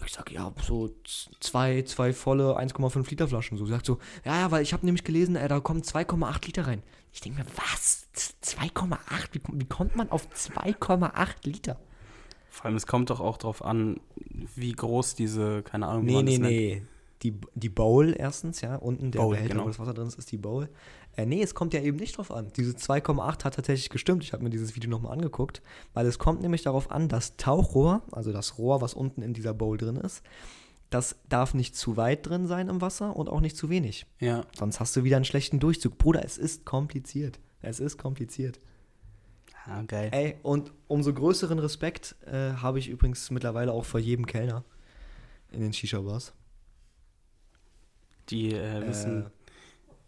[0.07, 0.91] Ich sag, ja, so
[1.39, 3.59] zwei, zwei volle 1,5 Liter Flaschen.
[3.59, 6.67] So, sagt so, ja, ja, weil ich habe nämlich gelesen, äh, da kommen 2,8 Liter
[6.67, 6.83] rein.
[7.13, 8.11] Ich denke mir, was?
[8.15, 8.97] Z- 2,8?
[9.33, 11.79] Wie, wie kommt man auf 2,8 Liter?
[12.49, 14.01] Vor allem, es kommt doch auch drauf an,
[14.57, 16.83] wie groß diese, keine Ahnung, Nee, nee, nee.
[17.23, 19.65] Die, die Bowl erstens, ja, unten der Bowl, Behälter, genau.
[19.65, 20.69] wo das Wasser drin ist, ist die Bowl.
[21.17, 22.53] Äh, nee, es kommt ja eben nicht drauf an.
[22.57, 24.25] Diese 2,8 hat tatsächlich gestimmt.
[24.25, 28.03] Ich habe mir dieses Video nochmal angeguckt, weil es kommt nämlich darauf an, das Tauchrohr,
[28.11, 30.23] also das Rohr, was unten in dieser Bowl drin ist,
[30.91, 34.07] das darf nicht zu weit drin sein im Wasser und auch nicht zu wenig.
[34.21, 35.99] Ja, Sonst hast du wieder einen schlechten Durchzug.
[35.99, 37.41] Bruder, es ist kompliziert.
[37.63, 38.61] Es ist kompliziert.
[39.67, 40.11] ja geil.
[40.13, 44.65] Ey, und umso größeren Respekt äh, habe ich übrigens mittlerweile auch vor jedem Kellner
[45.51, 46.33] in den Shisha-Bars.
[48.31, 49.27] Die äh, wissen,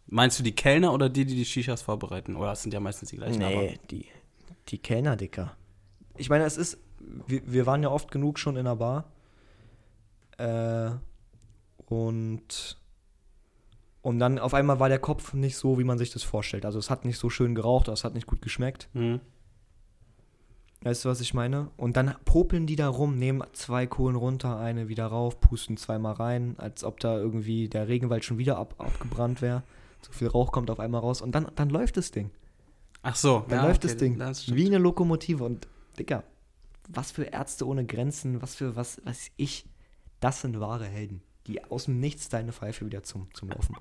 [0.09, 2.37] Meinst du die Kellner oder die, die die Shishas vorbereiten?
[2.37, 3.39] Oder das sind ja meistens die gleichen.
[3.39, 4.07] Nee, die,
[4.69, 5.57] die Kellner, Dicker.
[6.17, 6.79] Ich meine, es ist,
[7.27, 9.05] wir, wir waren ja oft genug schon in der Bar.
[10.39, 10.91] Äh,
[11.87, 12.79] und,
[14.03, 16.65] und dann auf einmal war der Kopf nicht so, wie man sich das vorstellt.
[16.65, 18.89] Also es hat nicht so schön geraucht, es hat nicht gut geschmeckt.
[18.95, 19.21] Aber, hm.
[20.83, 21.71] Weißt du, was ich meine?
[21.77, 26.13] Und dann popeln die da rum, nehmen zwei Kohlen runter, eine wieder rauf, pusten zweimal
[26.13, 29.65] rein, als ob da irgendwie der Regenwald schon wieder ab, abgebrannt wäre.
[30.03, 32.31] So viel Rauch kommt auf einmal raus und dann, dann läuft das Ding.
[33.03, 34.19] Ach so, Dann ja, läuft okay, das Ding.
[34.19, 35.45] das wie eine Lokomotive.
[35.45, 36.25] Und, Dicker,
[36.89, 39.67] was für Ärzte ohne Grenzen, was für was weiß ich.
[40.21, 43.77] Das sind wahre Helden, die aus dem Nichts deine Pfeife wieder zum, zum Laufen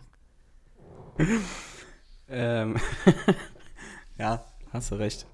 [1.16, 1.42] bringen.
[2.28, 2.76] Ähm,
[4.18, 5.28] ja, hast du recht.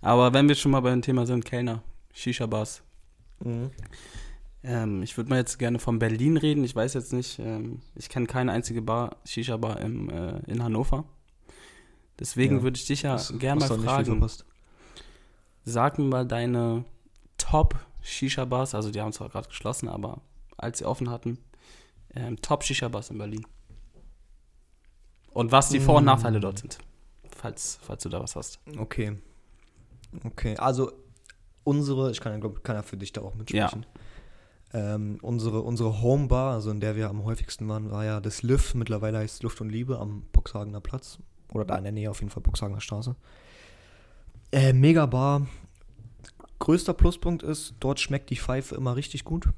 [0.00, 1.82] Aber wenn wir schon mal beim Thema sind, Kellner,
[2.14, 2.82] Shisha-Bars.
[3.44, 3.70] Mhm.
[4.64, 6.64] Ähm, ich würde mal jetzt gerne von Berlin reden.
[6.64, 9.84] Ich weiß jetzt nicht, ähm, ich kenne keine einzige Bar, Shisha-Bar äh,
[10.46, 11.04] in Hannover.
[12.18, 12.62] Deswegen Ja.
[12.62, 14.26] würde ich dich ja gerne mal fragen.
[15.64, 16.84] Sag mir mal deine
[17.36, 20.20] Top-Shisha-Bars, also die haben zwar gerade geschlossen, aber
[20.56, 21.38] als sie offen hatten,
[22.14, 23.46] ähm, Top-Shisha-Bars in Berlin.
[25.32, 26.06] Und was die Vor- und Mm.
[26.06, 26.78] Nachteile dort sind,
[27.30, 28.58] falls, falls du da was hast.
[28.76, 29.16] Okay.
[30.24, 30.90] Okay, also
[31.64, 33.86] unsere, ich kann ja, glaube kann ja für dich da auch mitsprechen.
[34.74, 38.74] Ähm, unsere, unsere Homebar, also in der wir am häufigsten waren, war ja das Liv,
[38.74, 41.18] mittlerweile heißt es Luft und Liebe am Boxhagener Platz.
[41.52, 43.16] Oder da in der Nähe auf jeden Fall Boxhagener Straße.
[44.52, 45.46] Äh, mega Bar.
[46.58, 49.48] Größter Pluspunkt ist, dort schmeckt die Pfeife immer richtig gut.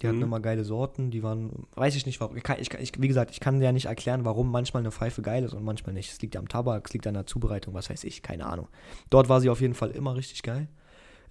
[0.00, 0.24] Die hatten Mhm.
[0.24, 2.36] immer geile Sorten, die waren, weiß ich nicht warum.
[2.36, 5.22] Ich kann, ich, ich, wie gesagt, ich kann ja nicht erklären, warum manchmal eine Pfeife
[5.22, 6.10] geil ist und manchmal nicht.
[6.12, 8.68] Es liegt ja am Tabak, es liegt an der Zubereitung, was weiß ich, keine Ahnung.
[9.10, 10.68] Dort war sie auf jeden Fall immer richtig geil.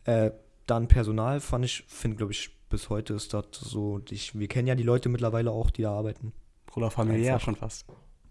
[0.06, 0.32] Äh,
[0.66, 4.68] dann Personal fand ich, finde glaube ich, bis heute ist das so, ich, wir kennen
[4.68, 6.34] ja die Leute mittlerweile auch, die da arbeiten.
[6.66, 7.86] Bruder familiär schon fast.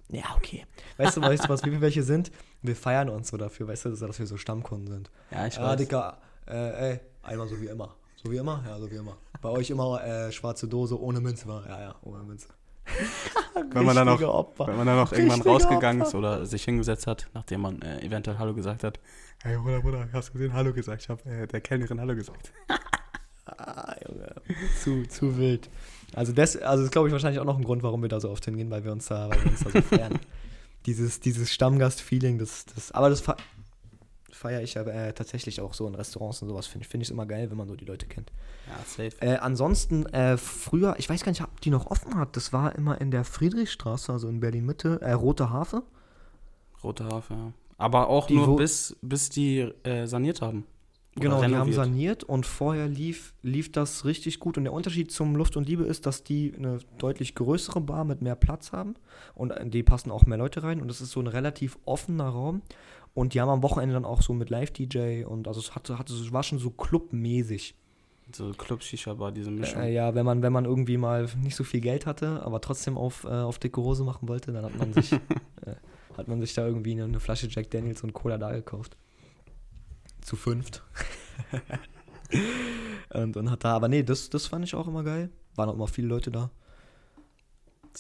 [0.09, 0.67] Ja, okay.
[0.97, 2.33] Weißt du, weißt du, was wir welche sind?
[2.61, 5.13] Wir feiern uns so dafür, weißt du, dass wir so Stammkunden sind.
[5.31, 5.77] Ja, ich Ja, weiß.
[5.77, 7.95] Dicker, äh, ey, einmal so wie immer.
[8.17, 8.65] So wie immer?
[8.67, 9.17] Ja, so wie immer.
[9.41, 11.65] Bei euch immer äh, schwarze Dose ohne Münze, war?
[11.69, 12.49] Ja, ja, ohne Münze.
[13.71, 14.19] Wenn man dann auch-.
[14.59, 16.19] Wenn man dann auch irgendwann Richtige rausgegangen ist Opfer.
[16.19, 18.99] oder sich hingesetzt hat, nachdem man äh, eventuell Hallo gesagt hat.
[19.45, 20.53] Hey Bruder, Bruder, hast du gesehen?
[20.53, 21.03] Hallo gesagt.
[21.03, 22.53] Ich habe äh, der Kellnerin Hallo gesagt.
[23.47, 24.35] Ah, Junge.
[24.83, 25.69] Zu, zu wild.
[26.15, 28.31] Also das, also das glaube ich wahrscheinlich auch noch ein Grund, warum wir da so
[28.31, 30.19] oft hingehen, weil wir uns da, weil wir uns da so feiern.
[30.87, 33.37] dieses, dieses Stammgast-Feeling, das, das, aber das fe-
[34.31, 37.11] feiere ich ja äh, tatsächlich auch so in Restaurants und sowas, finde ich, finde ich
[37.11, 38.31] immer geil, wenn man so die Leute kennt.
[38.69, 39.21] Ja, safe.
[39.21, 42.75] Äh, ansonsten, äh, früher, ich weiß gar nicht, ob die noch offen hat, das war
[42.77, 45.83] immer in der Friedrichstraße, also in Berlin-Mitte, äh, Rote Hafe.
[46.85, 47.53] Rote Hafe, ja.
[47.79, 50.65] Aber auch Die nur bis, bis die äh, saniert haben.
[51.15, 51.77] Genau, die haben renoviert.
[51.77, 54.57] saniert und vorher lief, lief das richtig gut.
[54.57, 58.23] Und der Unterschied zum Luft und Liebe ist, dass die eine deutlich größere Bar mit
[58.23, 58.95] mehr Platz haben
[59.35, 60.81] und die passen auch mehr Leute rein.
[60.81, 62.63] Und es ist so ein relativ offener Raum.
[63.15, 66.15] Und die haben am Wochenende dann auch so mit Live-DJ und also es hatte, hatte,
[66.33, 67.75] war schon so clubmäßig.
[68.35, 69.83] So Club-Shisha-Bar, diese Mischung.
[69.83, 72.97] Äh, ja, wenn man, wenn man irgendwie mal nicht so viel Geld hatte, aber trotzdem
[72.97, 75.13] auf, äh, auf dicke Hose machen wollte, dann hat man sich,
[75.67, 75.75] äh,
[76.17, 78.97] hat man sich da irgendwie eine, eine Flasche Jack Daniels und Cola da gekauft.
[80.23, 80.83] Zu fünft.
[83.15, 85.31] und, und hat da, aber nee, das, das fand ich auch immer geil.
[85.55, 86.51] Waren auch immer viele Leute da.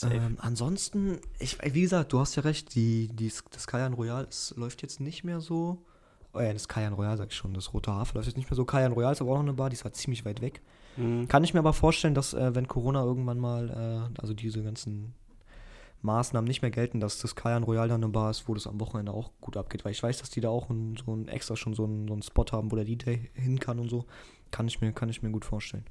[0.03, 4.55] Ähm, ansonsten, ich, wie gesagt, du hast ja recht, die, die, das Kajan Royal es
[4.57, 5.85] läuft jetzt nicht mehr so.
[6.33, 8.57] Oh ja, das Kajan Royal sag ich schon, das Rote Hafe läuft jetzt nicht mehr
[8.57, 8.65] so.
[8.65, 10.63] Kajan Royal ist aber auch noch eine Bar, die ist halt ziemlich weit weg.
[10.97, 11.29] Mhm.
[11.29, 13.69] Kann ich mir aber vorstellen, dass äh, wenn Corona irgendwann mal,
[14.15, 15.15] äh, also diese ganzen
[16.03, 18.81] Maßnahmen nicht mehr gelten, dass das Kajan Royal dann eine Bar ist, wo das am
[18.81, 19.85] Wochenende auch gut abgeht.
[19.85, 22.15] Weil ich weiß, dass die da auch ein, so ein extra schon so einen, so
[22.15, 24.05] einen Spot haben, wo der DJ hin kann und so.
[24.51, 25.85] Kann ich mir, kann ich mir gut vorstellen.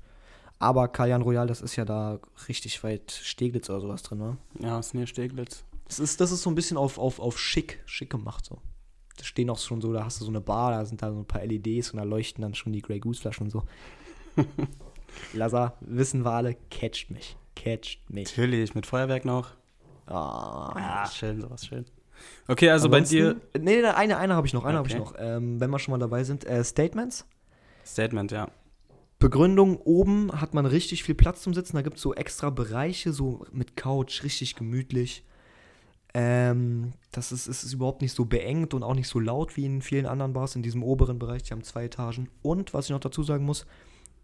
[0.60, 4.38] Aber Kajan Royal, das ist ja da richtig weit Steglitz oder sowas drin, ne?
[4.60, 5.65] Ja, ist näher Steglitz.
[5.88, 8.62] Das ist, das ist so ein bisschen auf, auf, auf schick, schick gemacht so.
[9.17, 11.19] Da stehen auch schon so, da hast du so eine Bar, da sind da so
[11.19, 13.63] ein paar LEDs und da leuchten dann schon die Grey Goose Flaschen und so.
[15.34, 17.36] Lazar, wissen wir alle, catcht mich.
[17.56, 18.30] Catcht mich.
[18.30, 19.52] Natürlich, mit Feuerwerk noch.
[20.12, 21.86] Ah, Ja, schön, sowas schön.
[22.47, 24.95] Okay, also bei dir Ansonsten- Nee, nee, eine, eine habe ich noch, eine habe ich
[24.95, 25.04] Okay.
[25.04, 25.15] noch.
[25.17, 26.45] Ähm, wenn wir schon mal dabei sind.
[26.45, 27.26] Äh, Statements.
[27.86, 28.47] Statement, ja.
[29.19, 31.76] Begründung, oben hat man richtig viel Platz zum Sitzen.
[31.76, 35.24] Da gibt es so extra Bereiche, so mit Couch, richtig gemütlich.
[36.13, 39.65] Ähm, das ist, es ist überhaupt nicht so beengt und auch nicht so laut wie
[39.65, 41.43] in vielen anderen Bars in diesem oberen Bereich.
[41.43, 42.30] Die haben zwei Etagen.
[42.41, 43.65] Und was ich noch dazu sagen muss,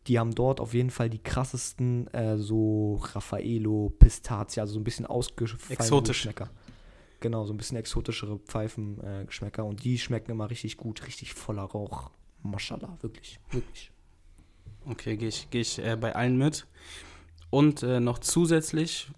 [0.08, 4.84] die haben dort auf jeden Fall die krassesten, äh, so Raffaello, Pistazie, also so ein
[4.84, 6.18] bisschen ausgefallene Exotisch.
[6.20, 6.50] Geschmäcker.
[7.20, 9.64] Genau, so ein bisschen exotischere Pfeifengeschmäcker.
[9.64, 12.12] Äh, und die schmecken immer richtig gut, richtig voller Rauch.
[12.44, 13.92] Mashallah, wirklich, wirklich.
[14.86, 16.68] Okay, gehe ich, geh ich äh, bei allen mit.
[17.50, 19.10] Und äh, noch zusätzlich,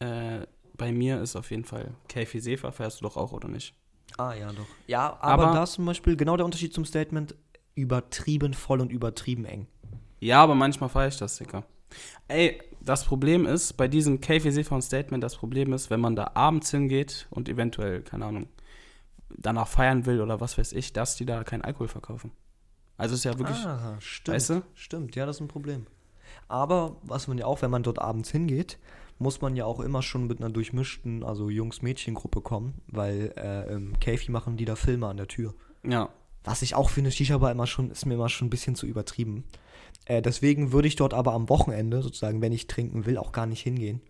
[0.00, 0.40] äh,
[0.76, 3.74] bei mir ist auf jeden Fall Käfi Sefer, fährst du doch auch, oder nicht?
[4.16, 4.66] Ah, ja, doch.
[4.86, 7.34] Ja, aber, Aber- da ist zum Beispiel genau der Unterschied zum Statement
[7.74, 9.66] übertrieben voll und übertrieben eng.
[10.20, 11.64] Ja, aber manchmal feiere ich das, Dicker.
[12.28, 16.32] Ey, das Problem ist, bei diesem Sefer und Statement, das Problem ist, wenn man da
[16.34, 18.48] abends hingeht und eventuell, keine Ahnung,
[19.30, 22.32] danach feiern will oder was weiß ich, dass die da keinen Alkohol verkaufen.
[22.96, 24.34] Also ist ja wirklich, Ah, stimmt.
[24.34, 24.62] weißt du?
[24.74, 25.86] Stimmt, ja, das ist ein Problem.
[26.48, 28.78] Aber was man ja auch, wenn man dort abends hingeht,
[29.18, 33.98] muss man ja auch immer schon mit einer durchmischten, also Jungs-Mädchen-Gruppe kommen, weil äh, im
[33.98, 35.54] Käfi machen die da Filme an der Tür.
[35.84, 36.08] ja.
[36.44, 39.44] Was ich auch eine Shisha-Bar immer schon, ist mir immer schon ein bisschen zu übertrieben.
[40.08, 43.46] Äh, deswegen würde ich dort aber am Wochenende, sozusagen, wenn ich trinken will, auch gar
[43.46, 44.00] nicht hingehen.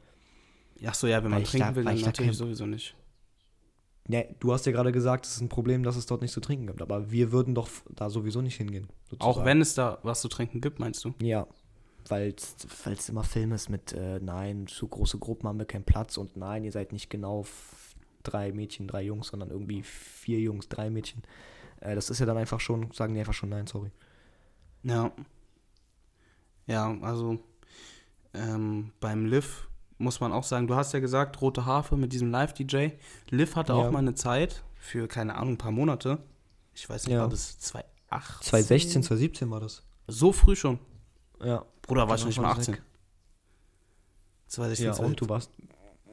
[0.86, 2.94] Ach so, ja, wenn man trinken da- will, dann ich da natürlich sowieso nicht.
[4.08, 6.40] Ja, du hast ja gerade gesagt, es ist ein Problem, dass es dort nicht zu
[6.40, 6.80] trinken gibt.
[6.80, 8.86] Aber wir würden doch da sowieso nicht hingehen.
[8.86, 9.44] Auch sozusagen.
[9.46, 11.12] wenn es da was zu trinken gibt, meinst du?
[11.20, 11.46] Ja,
[12.06, 16.16] weil es immer Film ist mit, äh, nein, zu große Gruppen haben wir keinen Platz
[16.16, 17.44] und nein, ihr seid nicht genau
[18.22, 21.22] drei Mädchen, drei Jungs, sondern irgendwie vier Jungs, drei Mädchen.
[21.80, 23.90] Äh, das ist ja dann einfach schon, sagen die einfach schon nein, sorry.
[24.84, 25.12] Ja.
[26.68, 27.38] Ja, also
[28.34, 32.30] ähm, beim Liv muss man auch sagen, du hast ja gesagt, Rote Harfe mit diesem
[32.30, 32.90] Live-DJ.
[33.30, 33.78] Liv hatte Ja.
[33.80, 36.18] auch mal eine Zeit für, keine Ahnung, ein paar Monate.
[36.74, 37.22] Ich weiß nicht, Ja.
[37.22, 38.46] war das 2018?
[38.48, 39.82] 2016, 2017 war das.
[40.06, 40.78] So früh schon.
[41.42, 41.64] Ja.
[41.82, 42.74] Bruder, war ich Danach nicht mal das 18.
[42.74, 42.82] weg.
[44.46, 45.50] 2016, Ja, und du warst,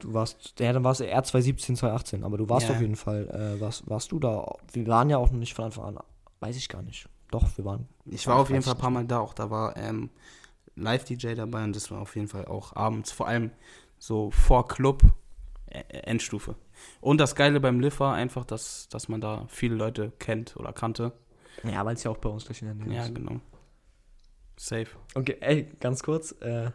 [0.00, 2.74] du warst, ja, dann warst du eher 2017, 2018, aber du warst Ja.
[2.74, 5.66] auf jeden Fall, äh, warst, warst du da, wir waren ja auch noch nicht von
[5.66, 5.98] Anfang an,
[6.40, 7.08] weiß ich gar nicht.
[7.30, 7.88] Doch, wir waren.
[8.04, 10.10] Ich war auf jeden Fall ein paar Mal da, auch da war ähm,
[10.76, 13.50] Live-DJ dabei und das war auf jeden Fall auch abends, vor allem
[13.98, 15.02] so vor Club,
[15.88, 16.54] Endstufe.
[17.00, 20.72] Und das Geile beim Liv war einfach, dass, dass man da viele Leute kennt oder
[20.72, 21.12] kannte.
[21.64, 23.14] Ja, weil es ja auch bei uns gleich in der Nähe Ja, ist.
[23.14, 23.40] genau.
[24.58, 24.86] Safe.
[25.14, 26.32] Okay, ey, ganz kurz.
[26.40, 26.70] Äh,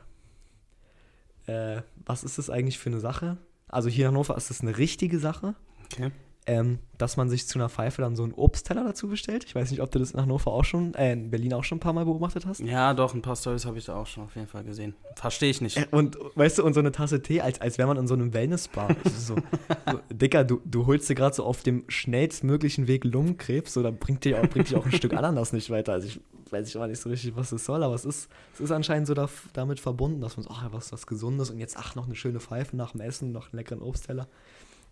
[1.45, 3.37] äh, was ist das eigentlich für eine Sache?
[3.67, 6.11] Also hier in Hannover ist das eine richtige Sache, Okay.
[6.47, 9.43] Ähm, dass man sich zu einer Pfeife dann so einen Obstteller dazu bestellt.
[9.43, 11.77] Ich weiß nicht, ob du das in Hannover auch schon, äh, in Berlin auch schon
[11.77, 12.61] ein paar Mal beobachtet hast.
[12.61, 14.95] Ja, doch, ein paar Stories habe ich da auch schon auf jeden Fall gesehen.
[15.15, 15.77] Verstehe ich nicht.
[15.77, 18.15] Äh, Und weißt du, und so eine Tasse Tee, als, als wäre man in so
[18.15, 18.95] einem Wellness-Bar.
[19.03, 23.73] Ist so, so, Dicker, du, du holst dir gerade so auf dem schnellstmöglichen Weg Lungenkrebs,
[23.73, 25.93] so, da bringt dir auch, bringt dir auch ein Stück Ananas nicht weiter.
[25.93, 28.59] Also ich weiß ich immer nicht so richtig, was das soll, aber es ist, es
[28.61, 31.77] ist anscheinend so da, damit verbunden, dass man so, ach, was was Gesundes und jetzt,
[31.77, 34.27] ach, noch eine schöne Pfeife nach dem Essen, noch einen leckeren Obstteller.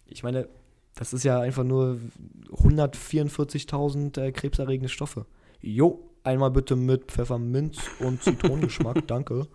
[0.08, 0.48] Ich meine,
[1.00, 1.98] das ist ja einfach nur
[2.52, 5.26] 144.000 äh, krebserregende Stoffe.
[5.62, 9.48] Jo, einmal bitte mit Pfefferminz und Zitronengeschmack, danke.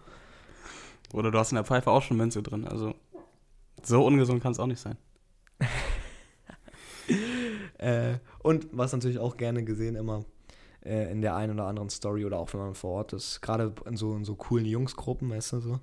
[1.12, 2.66] Oder du hast in der Pfeife auch schon Minze drin.
[2.66, 2.94] Also
[3.83, 4.96] so ungesund kann es auch nicht sein.
[7.76, 10.24] Äh, und was natürlich auch gerne gesehen immer
[10.83, 13.74] äh, in der einen oder anderen Story oder auch wenn man vor Ort ist, gerade
[13.85, 15.80] in so, in so coolen Jungsgruppen, weißt du so,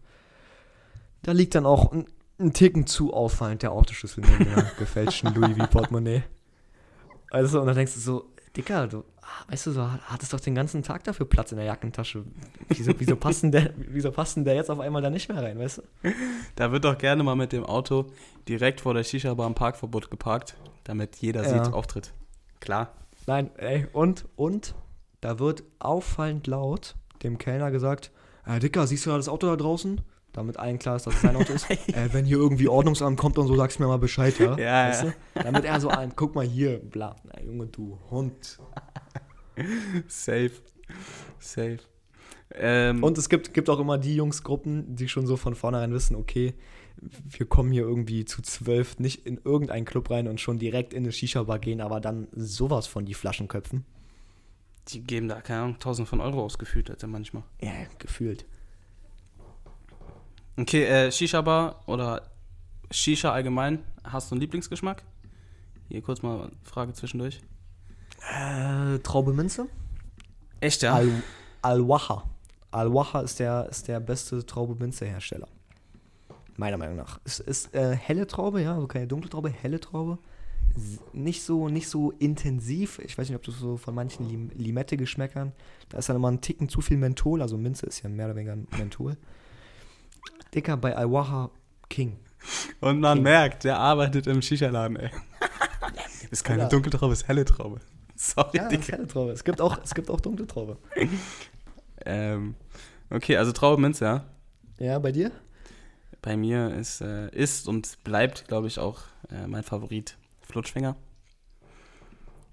[1.21, 2.08] da liegt dann auch ein,
[2.39, 6.24] ein Ticken zu auffallend der Autoschlüssel neben der gefälschten Louis V Portemonnaie.
[7.30, 8.26] Also, und dann denkst du so,
[8.58, 9.04] Dicker, du,
[9.48, 12.26] weißt du, so, hattest doch den ganzen Tag dafür Platz in der Jackentasche.
[12.67, 15.41] Wieso, wieso, passt denn der, wieso passt denn der jetzt auf einmal da nicht mehr
[15.41, 16.12] rein, weißt du?
[16.56, 18.08] Da wird doch gerne mal mit dem Auto
[18.50, 21.63] direkt vor der Shisha-Bar im Parkverbot geparkt, damit jeder Ja.
[21.63, 22.12] sieht, Auftritt.
[22.60, 22.91] Klar.
[23.28, 24.76] Nein, ey, und, und,
[25.22, 28.12] da wird auffallend laut dem Kellner gesagt,
[28.46, 30.02] äh, Dicker, siehst du da das Auto da draußen?
[30.34, 31.70] Damit allen klar ist, dass es sein Auto ist.
[31.89, 34.58] äh, wenn hier irgendwie Ordnungsamt kommt und so, sagst du mir mal Bescheid, ja?
[34.58, 35.10] Ja, weißt ja.
[35.10, 35.44] Du?
[35.44, 37.15] Damit er so an, guck mal hier, bla.
[37.24, 38.60] Na, Junge, du Hund.
[40.08, 40.52] Safe.
[41.39, 41.80] Safe.
[42.54, 46.15] Ähm, Und es gibt, gibt auch immer die Jungsgruppen, die schon so von vornherein wissen,
[46.15, 46.54] okay,
[47.02, 51.04] wir kommen hier irgendwie zu zwölf nicht in irgendeinen Club rein und schon direkt in
[51.04, 53.86] eine Shisha-Bar gehen, aber dann sowas von die Flaschenköpfen.
[54.89, 57.44] die geben da, keine Ahnung, tausend von Euro ausgefühlt, hätte manchmal.
[57.62, 58.46] Ja, gefühlt.
[60.62, 62.21] Okay, äh, Shisha-Bar oder
[62.91, 65.04] Shisha allgemein, hast du einen Lieblingsgeschmack?
[65.89, 67.41] Hier kurz mal eine Frage zwischendurch.
[68.32, 69.65] Äh, Traube Minze?
[70.60, 70.93] Echt, ja?
[70.93, 71.24] Al
[71.63, 72.30] Al-Waha.
[72.69, 75.47] Al-Waha ist der, ist der beste Traube-Minze-Hersteller.
[76.58, 77.19] Meiner Meinung nach.
[77.24, 80.19] Es ist äh, helle Traube, ja, also keine dunkle Traube, helle Traube.
[81.12, 83.00] Nicht so, nicht so intensiv.
[83.00, 85.54] Ich weiß nicht, ob du so von manchen Lim Limette-Geschmäckern.
[85.89, 87.41] Da ist dann immer ein Ticken zu viel Menthol.
[87.41, 89.17] Also Minze ist ja mehr oder weniger Menthol.
[90.54, 91.50] Dicker, bei Al-Waha
[91.90, 92.18] King.
[92.80, 95.12] Und man merkt, der arbeitet im Shisha-Laden, ey.
[96.32, 96.70] ist keine Ja.
[96.70, 97.80] dunkle Traube, ist helle Traube.
[98.16, 99.32] Sorry, Ja, das ist helle Traube.
[99.32, 100.78] Es gibt auch, es gibt auch dunkle Traube.
[102.06, 102.56] Ähm,
[103.10, 104.26] okay, also Traube Minze, ja.
[104.80, 105.32] Ja, bei dir?
[106.22, 110.96] Bei mir ist, äh, ist und bleibt, glaube ich, auch äh, mein Favorit Flutschfinger.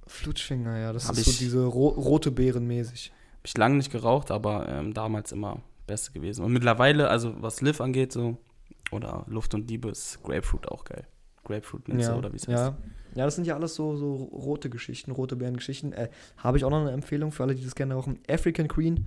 [0.06, 0.92] Flutschfinger, ja.
[0.92, 3.10] Das Hab ist so ich- diese ro rote Beeren mäßig.
[3.32, 6.44] Habe ich lange nicht geraucht, aber ähm, damals immer Beste gewesen.
[6.44, 8.38] Und mittlerweile, also was Liv angeht, so
[8.92, 11.06] Oder Luft und Liebe ist Grapefruit auch geil.
[11.44, 12.58] Grapefruit-Netze ja, oder wie es heißt.
[12.58, 12.78] ja.
[13.14, 15.92] ja, das sind ja alles so, so rote Geschichten, rote Beeren-Geschichten.
[15.92, 18.20] Äh, Habe ich auch noch eine Empfehlung für alle, die das gerne rauchen.
[18.28, 19.06] African Queen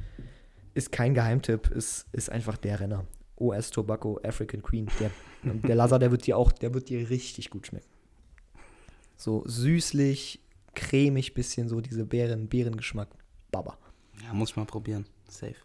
[0.73, 3.05] ist kein Geheimtipp, ist, ist einfach der Renner.
[3.37, 4.87] OS Tobacco African Queen.
[4.99, 5.11] Der,
[5.43, 7.89] der Lazar, der wird dir auch, der wird dir richtig gut schmecken.
[9.15, 10.39] So süßlich,
[10.73, 13.09] cremig, bisschen so diese Beeren, Beerengeschmack.
[13.51, 13.77] Baba.
[14.23, 15.05] Ja, muss ich mal probieren.
[15.27, 15.55] Safe.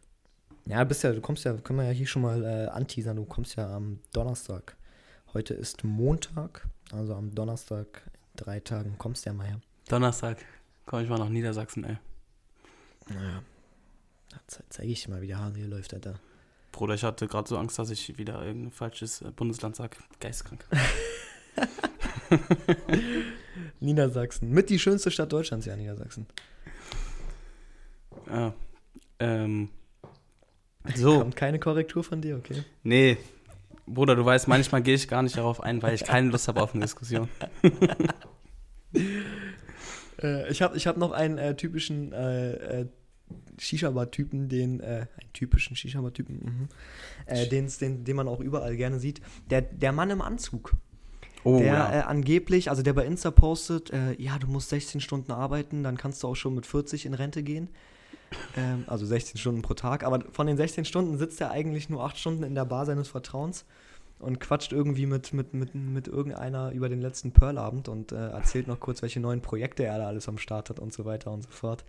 [0.67, 3.25] Ja, bist ja, du kommst ja, können wir ja hier schon mal äh, anteasern, du
[3.25, 4.77] kommst ja am Donnerstag.
[5.33, 9.61] Heute ist Montag, also am Donnerstag, in drei Tagen, kommst du ja mal her.
[9.89, 10.39] Donnerstag
[10.85, 11.99] komme ich mal nach Niedersachsen, ey.
[13.09, 13.43] Naja.
[14.69, 16.19] Zeige ich dir mal, wie der Hahn hier läuft, Alter.
[16.73, 19.97] Bruder, ich hatte gerade so Angst, dass ich wieder irgendein falsches äh, Bundesland sag.
[20.19, 20.67] Geistkrank.
[23.81, 24.51] Niedersachsen.
[24.51, 26.27] Mit die schönste Stadt Deutschlands, ja, Niedersachsen.
[28.29, 28.53] Ja.
[29.21, 29.71] Ähm.
[30.95, 31.19] So.
[31.19, 32.63] Kommt keine Korrektur von dir, okay?
[32.83, 33.17] Nee.
[33.87, 36.61] Bruder, du weißt, manchmal gehe ich gar nicht darauf ein, weil ich keine Lust habe
[36.63, 37.29] auf eine Diskussion.
[40.23, 42.87] Äh, ich habe ich hab noch einen äh, typischen äh, äh,
[43.59, 44.85] Shisha-Bar-Typen, den, äh,
[45.21, 46.69] einen typischen Shisha-Bar-Typen, mhm.
[47.27, 49.21] äh, den's- den, den man auch überall gerne sieht.
[49.51, 50.73] Der, der Mann im Anzug.
[51.45, 52.01] Oh, der ja.
[52.01, 55.97] äh, angeblich, also der bei Insta postet, äh, ja, du musst 16 Stunden arbeiten, dann
[55.97, 57.69] kannst du auch schon mit 40 in Rente gehen.
[58.57, 60.05] Ähm, also 16 Stunden pro Tag.
[60.05, 63.09] Aber von den 16 Stunden sitzt er eigentlich nur 8 Stunden in der Bar seines
[63.09, 63.65] Vertrauens
[64.19, 68.67] und quatscht irgendwie mit, mit, mit, mit irgendeiner über den letzten Pearl-Abend und äh, erzählt
[68.67, 71.43] noch kurz, welche neuen Projekte er da alles am Start hat und so weiter und
[71.43, 71.85] so fort.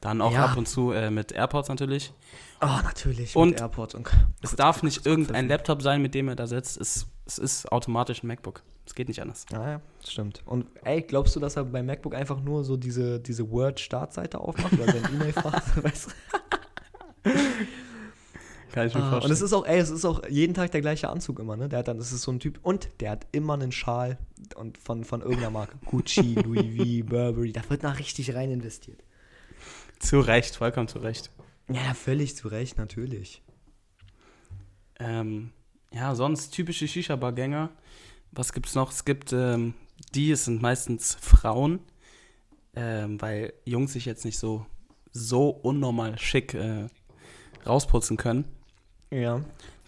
[0.00, 0.44] Dann auch Ja.
[0.46, 2.12] ab und zu äh, mit AirPods natürlich.
[2.60, 3.34] Oh, natürlich.
[3.34, 4.08] Und mit Airport und
[4.42, 6.80] Es darf nicht irgendein Laptop sein, mit dem er da sitzt.
[6.80, 8.62] Es, es ist automatisch ein MacBook.
[8.86, 9.44] Es geht nicht anders.
[9.52, 10.42] Ja, ja, stimmt.
[10.46, 14.78] Und ey, glaubst du, dass er beim MacBook einfach nur so diese, diese Word-Startseite aufmacht,
[14.78, 15.62] weil sein E-Mail-Fach?
[18.72, 20.82] Kann ich mir Ah, und es ist auch, ey, es ist auch jeden Tag der
[20.82, 21.68] gleiche Anzug immer, ne?
[21.68, 24.18] Der hat dann, das ist so ein Typ, und der hat immer einen Schal
[24.56, 25.76] und von, von irgendeiner Marke.
[25.86, 29.02] Gucci, Louis V, Burberry, da wird noch richtig rein investiert.
[29.98, 31.30] Zu Recht, vollkommen zu Recht.
[31.68, 33.42] Ja, völlig zu Recht, natürlich.
[34.98, 35.52] Ähm,
[35.92, 37.70] ja, sonst typische Shisha-Bar-Gänger.
[38.32, 38.90] Was gibt's noch?
[38.90, 39.74] Es gibt, ähm,
[40.14, 41.80] die, es sind meistens Frauen,
[42.74, 44.66] ähm, weil Jungs sich jetzt nicht so,
[45.12, 46.86] so unnormal schick äh,
[47.66, 48.44] rausputzen können,
[49.10, 49.42] Ja.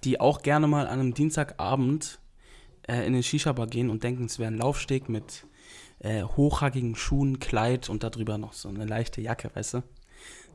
[0.05, 2.19] die auch gerne mal an einem Dienstagabend
[2.89, 5.47] äh, in den Shisha-Bar gehen und denken, es wäre ein Laufsteg mit
[6.01, 9.83] äh, hochhackigen Schuhen, Kleid und darüber noch so eine leichte Jacke, weißt du?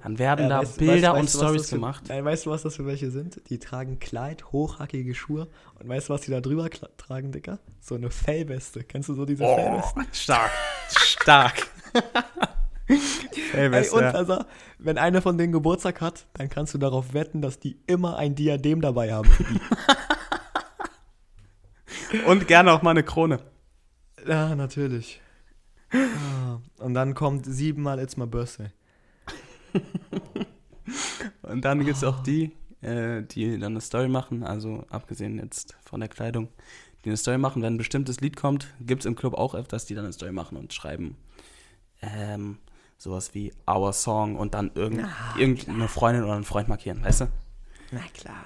[0.06, 2.04] Dann werden da Bilder und Stories gemacht.
[2.10, 3.42] Nein, weißt du, was das für welche sind?
[3.50, 5.48] Die tragen Kleid, hochhackige Schuhe.
[5.80, 7.58] Und weißt du, was die da drüber tragen, Dicker?
[7.82, 8.84] So eine Fellweste.
[8.84, 10.06] Kennst du so diese Oh, Fellwesten?
[10.14, 10.52] stark,
[10.90, 11.68] stark.
[12.88, 13.00] Ey,
[13.74, 14.44] Ey, und also,
[14.78, 18.36] wenn einer von denen Geburtstag hat, dann kannst du darauf wetten, dass die immer ein
[18.36, 19.28] Diadem dabei haben.
[19.28, 19.60] für die.
[22.28, 23.40] Und gerne auch mal eine Krone.
[24.28, 25.20] ja, natürlich.
[25.92, 28.68] Ah, Und dann kommt siebenmal It's My Birthday.
[31.42, 35.76] Und dann gibt es auch die, äh, die dann eine Story machen, also abgesehen jetzt
[35.86, 36.50] von der Kleidung,
[37.04, 39.86] die eine Story machen, wenn ein bestimmtes Lied kommt, gibt es im Club auch öfters,
[39.86, 41.18] die dann eine Story machen und schreiben
[42.02, 42.58] ähm,
[42.98, 47.22] sowas wie Our Song und dann irgend, Ah, irgendeine Freundin oder einen Freund markieren, weißt
[47.22, 47.28] du?
[47.92, 48.46] Na klar.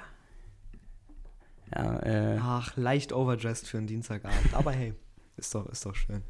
[1.74, 4.54] Ja, äh, Ach, leicht overdressed für einen Dienstagabend.
[4.54, 4.94] Aber hey,
[5.38, 6.24] ist doch, ist doch schön.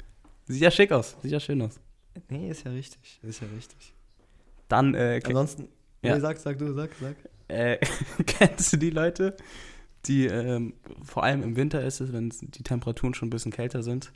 [0.46, 1.80] sieht ja schick aus, sieht ja schön aus.
[2.28, 3.20] Nee, ist ja richtig.
[3.22, 3.94] Ist ja richtig.
[4.70, 5.68] Dann, äh, Ansonsten,
[6.02, 6.14] Ja.
[6.14, 7.14] nee, sag, sag du, sag, sag.
[7.48, 7.78] Äh,
[8.26, 9.36] kennst du die Leute,
[10.06, 10.72] die ähm,
[11.04, 14.12] vor allem im Winter ist es, wenn die Temperaturen schon ein bisschen kälter sind,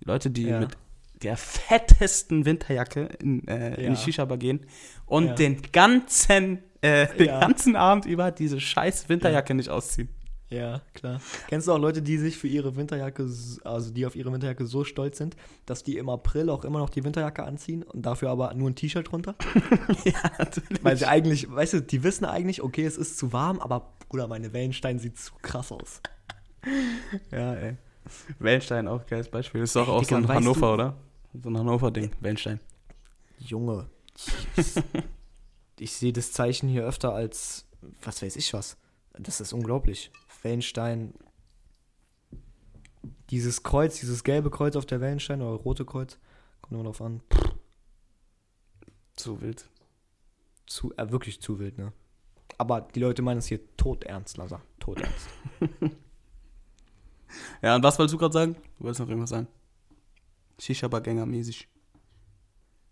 [0.00, 0.60] die Leute, die Ja.
[0.60, 0.76] mit
[1.22, 3.90] der fettesten Winterjacke in, äh, in Ja.
[3.90, 4.66] die Shisha-Bar gehen
[5.06, 5.34] und Ja.
[5.34, 10.08] den ganzen äh, den ganzen Abend über diese scheiß Winterjacke nicht ausziehen.
[10.52, 11.20] Ja, klar.
[11.48, 13.22] Kennst du auch Leute, die sich für ihre Winterjacke,
[13.64, 15.34] also die auf ihre Winterjacke so stolz sind,
[15.64, 18.74] dass die im April auch immer noch die Winterjacke anziehen und dafür aber nur ein
[18.74, 19.34] T-Shirt drunter?
[20.04, 20.84] ja, natürlich.
[20.84, 24.28] Weil sie eigentlich, weißt du, die wissen eigentlich, okay, es ist zu warm, aber Bruder,
[24.28, 26.02] meine Wellenstein sieht zu krass aus.
[27.30, 27.76] ja, ey.
[28.38, 29.62] Wellenstein auch geiles Beispiel.
[29.62, 30.94] Ist doch auch Digga, so ein Hannover, du- oder?
[31.42, 32.60] So ein Hannover-Ding, Wellenstein.
[33.38, 33.88] Junge.
[34.56, 34.74] Ich,
[35.78, 37.66] ich sehe das Zeichen hier öfter als,
[38.02, 38.76] was weiß ich was.
[39.18, 40.10] Das ist unglaublich.
[40.42, 41.14] Wellenstein.
[43.30, 46.18] Dieses Kreuz, dieses gelbe Kreuz auf der Wellenstein oder rote Kreuz,
[46.60, 47.22] kommt immer drauf an.
[49.14, 49.68] Zu wild.
[50.66, 51.92] Zu, äh, wirklich zu wild, ne?
[52.58, 54.62] Aber die Leute meinen es hier todernst, Lazar.
[54.78, 55.28] Todernst.
[57.62, 58.56] Ja, und was wolltest du gerade sagen?
[58.78, 59.48] Du wolltest noch irgendwas sagen.
[60.58, 61.68] Shisha-Bar-Gänger mäßig.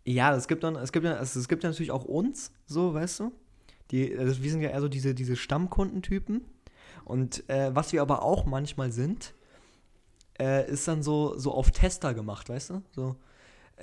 [0.05, 2.95] ja, es gibt dann, es gibt ja, es, es gibt ja natürlich auch uns, so,
[2.95, 3.33] weißt du?
[3.91, 6.45] Die, also wir sind ja eher so diese, diese Stammkundentypen.
[7.05, 9.35] Und äh, was wir aber auch manchmal sind,
[10.39, 12.83] äh, ist dann so, so auf Tester gemacht, weißt du?
[12.93, 13.17] So,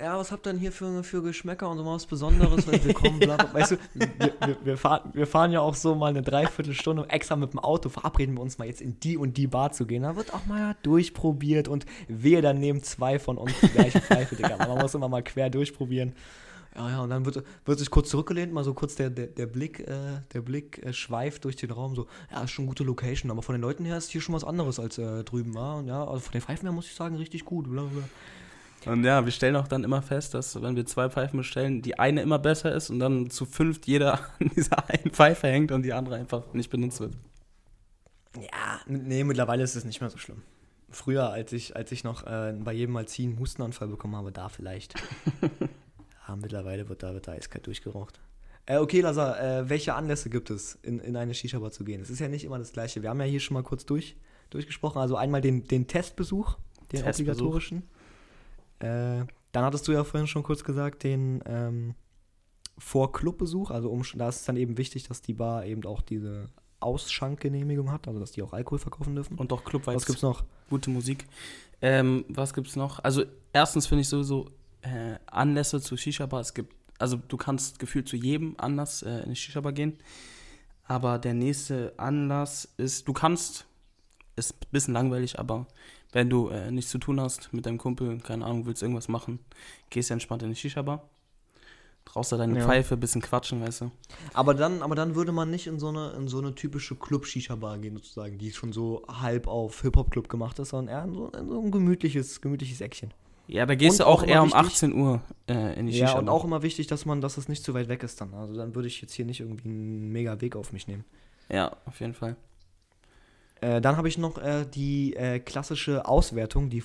[0.00, 2.66] ja, was habt ihr denn hier für, für Geschmäcker und so was Besonderes?
[2.66, 3.52] Willkommen, bla, bla.
[3.52, 7.34] Weißt du, wir, wir, wir, fahren, wir fahren ja auch so mal eine Dreiviertelstunde extra
[7.34, 10.04] mit dem Auto, verabreden wir uns mal jetzt in die und die Bar zu gehen.
[10.04, 14.36] Da wird auch mal durchprobiert und wir dann nehmen zwei von uns die gleiche Pfeife,
[14.36, 14.56] Digga.
[14.58, 16.12] Man muss immer mal quer durchprobieren.
[16.78, 19.46] Ja, ja, und dann wird, wird sich kurz zurückgelehnt, mal so kurz der, der, der
[19.46, 22.84] Blick, äh, der Blick äh, schweift durch den Raum, so, ja, ist schon eine gute
[22.84, 25.78] Location, aber von den Leuten her ist hier schon was anderes als äh, drüben war.
[25.78, 27.68] Und ja, also von den Pfeifen her muss ich sagen, richtig gut.
[27.68, 28.04] Blablabla.
[28.86, 31.98] Und ja, wir stellen auch dann immer fest, dass wenn wir zwei Pfeifen bestellen, die
[31.98, 35.82] eine immer besser ist und dann zu fünft jeder an dieser einen Pfeife hängt und
[35.82, 37.14] die andere einfach nicht benutzt wird.
[38.36, 40.42] Ja, nee, mittlerweile ist es nicht mehr so schlimm.
[40.90, 44.48] Früher, als ich, als ich noch äh, bei jedem Mal ziehen Hustenanfall bekommen habe, da
[44.48, 44.94] vielleicht.
[46.28, 48.20] ja, mittlerweile wird da, wird da eiskalt durchgeraucht.
[48.66, 52.02] Äh, okay, Lazar, äh, welche Anlässe gibt es, in, in eine Shisha-Bar zu gehen?
[52.02, 53.02] Es ist ja nicht immer das Gleiche.
[53.02, 54.16] Wir haben ja hier schon mal kurz durch,
[54.50, 55.00] durchgesprochen.
[55.00, 56.58] Also einmal den, den Testbesuch,
[56.92, 57.32] den Testbesuch.
[57.32, 57.82] obligatorischen.
[58.80, 61.94] Äh, dann hattest du ja vorhin schon kurz gesagt, den ähm,
[62.76, 63.70] Vor-Club-Besuch.
[63.70, 66.50] Also um, da ist es dann eben wichtig, dass die Bar eben auch diese
[66.80, 69.38] Ausschankgenehmigung hat, also dass die auch Alkohol verkaufen dürfen.
[69.38, 70.44] Und auch Club Was gibt's noch?
[70.68, 71.26] Gute Musik.
[71.80, 72.98] Ähm, was gibt's noch?
[73.00, 74.50] Also erstens finde ich sowieso
[74.82, 76.40] äh, Anlässe zu Shisha-Bar.
[76.40, 79.98] Es gibt, also du kannst gefühlt zu jedem Anlass äh, in eine Shisha-Bar gehen.
[80.84, 83.66] Aber der nächste Anlass ist, du kannst,
[84.36, 85.66] ist ein bisschen langweilig, aber
[86.12, 89.38] wenn du äh, nichts zu tun hast mit deinem Kumpel, keine Ahnung, willst irgendwas machen,
[89.90, 91.06] gehst entspannt in die Shisha-Bar.
[92.06, 92.64] Brauchst da deine Ja.
[92.64, 93.90] Pfeife, bisschen quatschen, weißt du.
[94.32, 97.76] Aber dann, aber dann würde man nicht in so eine, in so eine typische Club-Shisha-Bar
[97.78, 101.48] gehen, sozusagen, die schon so halb auf Hip-Hop-Club gemacht ist, sondern eher in so, in
[101.50, 103.12] so ein gemütliches, gemütliches Eckchen.
[103.48, 105.92] Ja, da gehst Und du auch auch eher um wichtig- 18 Uhr äh, in die
[105.92, 106.22] Ja, Shisha-Bar.
[106.22, 108.34] und auch immer wichtig, dass man, dass es nicht zu weit weg ist dann.
[108.34, 111.04] Also dann würde ich jetzt hier nicht irgendwie einen mega Weg auf mich nehmen.
[111.50, 112.36] Ja, auf jeden Fall.
[113.60, 116.78] Äh, dann habe ich noch äh, die äh, klassische Auswertung, die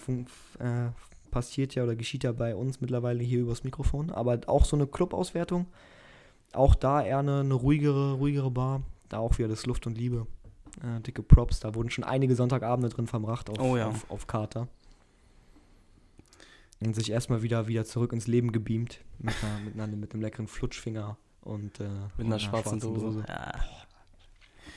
[0.60, 0.90] äh,
[1.32, 4.88] passiert ja oder geschieht ja bei uns mittlerweile hier übers Mikrofon, aber auch so eine
[4.88, 5.68] Club-Auswertung.
[6.54, 8.84] Auch da eher eine, eine ruhigere, ruhigere Bar.
[9.10, 10.28] Da auch wieder das Luft und Liebe.
[10.82, 11.60] Äh, dicke Props.
[11.60, 13.90] Da wurden schon einige Sonntagabende drin verbracht auf, Oh ja.
[13.90, 14.68] auf, auf Kater.
[16.86, 19.00] Und sich erstmal wieder, wieder zurück ins Leben gebeamt.
[19.20, 23.26] Mit, einer, mit, einer, mit einem leckeren Flutschfinger und äh, Mit und einer schwarzen Dose.
[23.28, 23.52] Ja.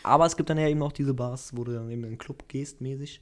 [0.02, 2.18] Aber es gibt dann ja eben auch diese Bars, wo du dann eben in den
[2.18, 3.20] Club gehst, mäßig.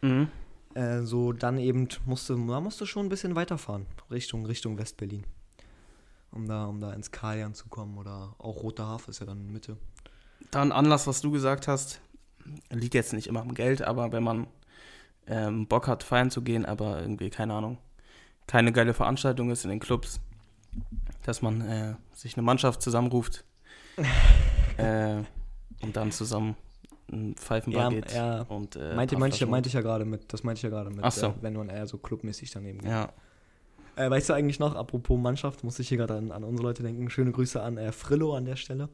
[0.00, 0.28] Mhm.
[0.74, 5.24] Äh, so dann eben musste, da musste schon ein bisschen weiterfahren, Richtung, Richtung Westberlin.
[6.30, 9.52] Um da, um da ins Kalian zu kommen oder auch Rote Hafe ist ja dann
[9.52, 9.76] Mitte.
[10.52, 12.00] Dann Anlass, was du gesagt hast,
[12.70, 14.46] liegt jetzt nicht immer am Geld, aber wenn man
[15.26, 17.78] ähm, Bock hat, feiern zu gehen, aber irgendwie, keine Ahnung,
[18.50, 20.20] keine geile Veranstaltung ist in den Clubs,
[21.24, 23.44] dass man äh, sich eine Mannschaft zusammenruft
[24.76, 25.18] äh,
[25.82, 26.56] und dann zusammen
[27.12, 28.12] ein Pfeifenbar geht.
[28.12, 28.42] ja.
[28.42, 30.98] Und, äh, Meinte, paar meinte, ich, ja gerade mit, das meinte ich ja gerade mit,
[31.04, 31.26] Ach so.
[31.26, 32.90] äh, wenn man eher so clubmäßig daneben geht.
[32.90, 33.12] Ja,
[33.94, 36.82] Äh, weißt du eigentlich noch, apropos Mannschaft, muss ich hier gerade an, an unsere Leute
[36.82, 37.08] denken.
[37.08, 38.88] Schöne Grüße an äh, Frillo an der Stelle.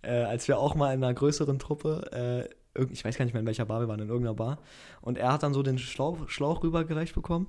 [0.00, 2.48] Als wir auch mal in einer größeren Truppe,
[2.92, 4.58] ich weiß gar nicht mehr in welcher Bar wir waren, in irgendeiner Bar.
[5.00, 7.48] Und er hat dann so den Schlauch, Schlauch rübergereicht bekommen.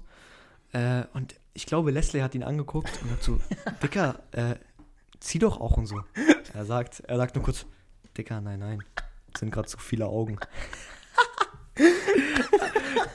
[0.72, 3.40] Äh, und ich glaube, Leslie hat ihn angeguckt und hat so,
[3.84, 4.56] Dicker, äh,
[5.20, 6.02] zieh doch auch und so.
[6.54, 7.66] Er sagt, er sagt nur kurz,
[8.18, 8.84] Dicker, nein, nein,
[9.34, 10.38] es sind gerade zu viele Augen.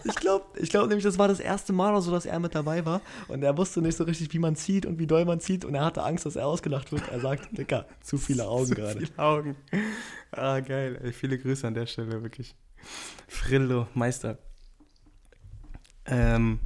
[0.06, 2.54] Ich glaube ich glaub nämlich, das war das erste Mal oder so, dass er mit
[2.54, 3.00] dabei war.
[3.28, 5.64] Und er wusste nicht so richtig, wie man zieht und wie doll man zieht.
[5.64, 7.08] Und er hatte Angst, dass er ausgelacht wird.
[7.08, 9.00] Er sagt, Dicker, zu viele Augen Zu gerade.
[9.00, 9.56] viele Augen.
[10.30, 10.98] Ah, geil.
[11.02, 12.54] Ey, viele Grüße an der Stelle, wirklich.
[13.28, 14.38] Frillo, Meister.
[16.06, 16.60] Ähm,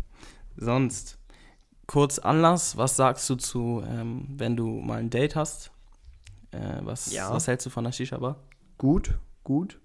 [0.59, 1.19] sonst,
[1.87, 5.71] kurz Anlass, was sagst du zu, ähm, wenn du mal ein Date hast?
[6.51, 7.33] Äh, was, Ja.
[7.33, 8.37] was hältst du von der Shisha-Bar?
[8.79, 9.81] Gut, gut.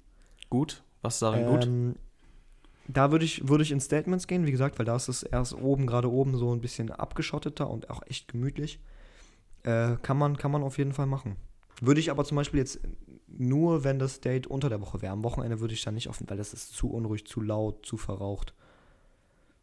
[0.49, 0.83] Gut?
[1.01, 1.65] Was darin gut?
[1.65, 1.95] Ähm,
[2.87, 5.53] da würde ich, würde ich in Statements gehen, wie gesagt, weil da ist es erst
[5.55, 8.79] oben, gerade oben so ein bisschen abgeschotteter und auch echt gemütlich.
[9.63, 11.37] Äh, kann, man, kann man auf jeden Fall machen.
[11.81, 12.79] Würde ich aber zum Beispiel jetzt
[13.27, 15.13] nur, wenn das Date unter der Woche wäre.
[15.13, 17.97] Am Wochenende würde ich da nicht offen, weil das ist zu unruhig, zu laut, zu
[17.97, 18.53] verraucht.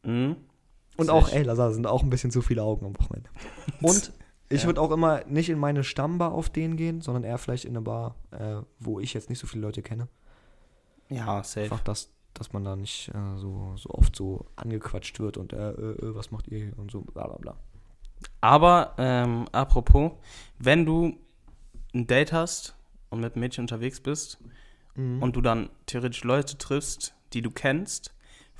[0.02, 0.36] Mhm.
[1.00, 3.30] Und auch, ey, Lazar, sind auch ein bisschen zu viele Augen am Wochenende.
[3.82, 4.12] Und
[4.48, 4.66] ich Ja.
[4.66, 7.82] würde auch immer nicht in meine Stammbar auf den gehen, sondern eher vielleicht in eine
[7.82, 10.08] Bar, äh, wo ich jetzt nicht so viele Leute kenne.
[11.08, 11.62] Ja, safe.
[11.62, 15.70] Einfach, dass, dass man da nicht äh, so, so oft so angequatscht wird und äh,
[15.70, 17.56] äh, äh, was macht ihr und so, bla bla bla.
[18.40, 20.12] Aber, ähm, apropos,
[20.58, 21.16] wenn du
[21.94, 22.74] ein Date hast
[23.08, 24.38] und mit einem Mädchen unterwegs bist
[24.96, 25.22] Mhm.
[25.22, 28.12] und du dann theoretisch Leute triffst, die du kennst,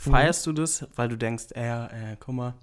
[0.02, 2.54] feierst du das, weil du denkst, ey, ja, äh, guck mal,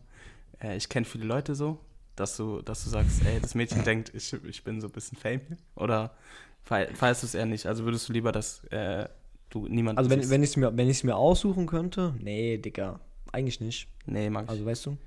[0.61, 1.79] äh, ich kenne viele Leute so,
[2.15, 5.17] dass du, dass du sagst, ey, das Mädchen denkt, ich, ich bin so ein bisschen
[5.17, 5.57] Fame hier?
[5.75, 6.15] Oder
[6.63, 7.65] fei- feierst du es eher nicht?
[7.67, 9.07] Also würdest du lieber, dass äh,
[9.49, 10.31] du niemand Also wenn, siehst.
[10.31, 12.99] wenn ich es mir, wenn mir aussuchen könnte, nee, Digga,
[13.31, 13.88] eigentlich nicht.
[14.05, 14.49] Nee, mag ich.
[14.49, 14.97] Also weißt du,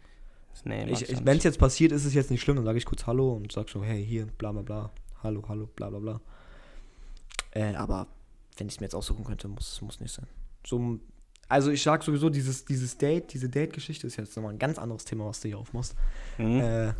[0.64, 0.86] nee,
[1.24, 3.50] wenn es jetzt passiert, ist es jetzt nicht schlimm, dann sage ich kurz Hallo und
[3.50, 4.90] sag so, hey, hier, bla bla bla,
[5.22, 6.20] hallo, hallo, bla bla bla.
[7.52, 8.06] Äh, aber
[8.56, 10.26] wenn ich es mir jetzt aussuchen könnte, muss muss nicht sein.
[10.66, 10.98] So,
[11.50, 15.04] also ich sag sowieso, dieses, dieses Date, diese Date-Geschichte ist jetzt nochmal ein ganz anderes
[15.04, 15.96] Thema, was du hier aufmachst.
[16.38, 16.60] Mhm.
[16.60, 16.92] Äh,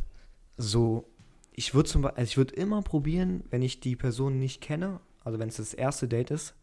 [0.57, 1.07] so,
[1.53, 5.01] ich würde zum Beispiel, also ich würde immer probieren, wenn ich die Person nicht kenne,
[5.25, 6.55] also wenn es das erste Date ist,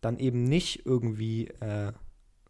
[0.00, 1.92] dann eben nicht irgendwie äh,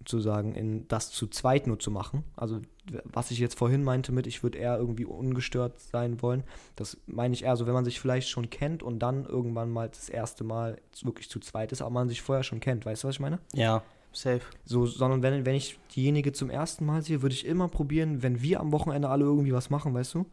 [0.05, 2.25] zu sagen, in das zu zweit nur zu machen.
[2.37, 2.61] Also
[3.05, 6.45] was ich jetzt vorhin meinte mit, ich würde eher irgendwie ungestört sein wollen,
[6.77, 9.89] das meine ich eher so, wenn man sich vielleicht schon kennt und dann irgendwann mal
[9.89, 13.09] das erste Mal wirklich zu zweit ist, aber man sich vorher schon kennt, weißt du,
[13.09, 13.39] was ich meine?
[13.55, 13.83] ja,
[14.13, 14.43] safe.
[14.65, 18.43] So, sondern wenn, wenn ich diejenige zum ersten Mal sehe, würde ich immer probieren, wenn
[18.43, 20.27] wir am Wochenende alle irgendwie was machen, weißt du?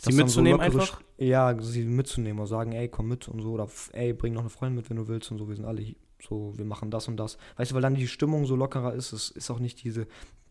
[0.00, 1.02] Sie so mitzunehmen lockere einfach?
[1.16, 3.52] Ja, sie mitzunehmen und sagen, ey, komm mit und so.
[3.52, 5.48] Oder ey, bring noch eine Freundin mit, wenn du willst und so.
[5.48, 7.38] Wir sind alle so, wir machen das und das.
[7.56, 9.12] Weißt du, weil dann die Stimmung so lockerer ist.
[9.12, 10.06] Es ist auch nicht diese,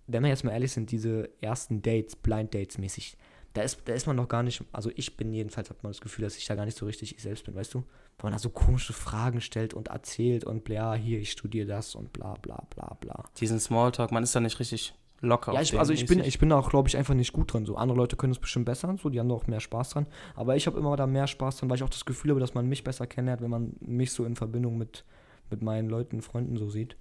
[0.07, 3.17] wenn wir jetzt mal ehrlich sind, diese ersten Dates, Blind Dates mäßig.
[3.57, 5.99] Da ist, da ist man noch gar nicht, also ich bin jedenfalls, hat man das
[6.01, 7.79] Gefühl, dass ich da gar nicht so richtig ich selbst bin, weißt du?
[8.19, 11.95] Weil man da so komische Fragen stellt und erzählt und bla, hier, ich studiere das
[11.95, 13.23] und bla, bla, bla, bla.
[13.39, 15.53] Diesen Smalltalk, man ist da nicht richtig locker.
[15.53, 17.65] Ja, ich, also ich bin, ich bin da auch, glaube ich, einfach nicht gut drin.
[17.65, 20.05] So andere Leute können es bestimmt besser, so die haben da auch mehr Spaß dran.
[20.35, 22.53] Aber ich habe immer da mehr Spaß dran, weil ich auch das Gefühl habe, dass
[22.53, 25.03] man mich besser kennenlernt, wenn man mich so in Verbindung mit,
[25.49, 26.95] mit meinen Leuten, Freunden so sieht.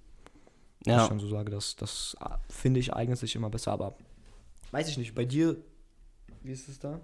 [0.81, 1.03] Dass Ja.
[1.03, 3.71] ich dann so sage, das, das ah, finde ich eignet sich immer besser.
[3.73, 3.95] Aber
[4.71, 5.57] weiß ich nicht, bei dir,
[6.43, 6.99] wie ist es da?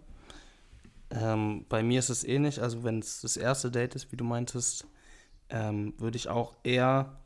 [1.09, 2.61] Ähm, bei mir ist es ähnlich.
[2.61, 4.87] Also, wenn es das erste Date ist, wie du meintest,
[5.49, 7.17] ähm, würde ich auch eher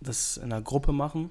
[0.00, 1.30] das in einer Gruppe machen.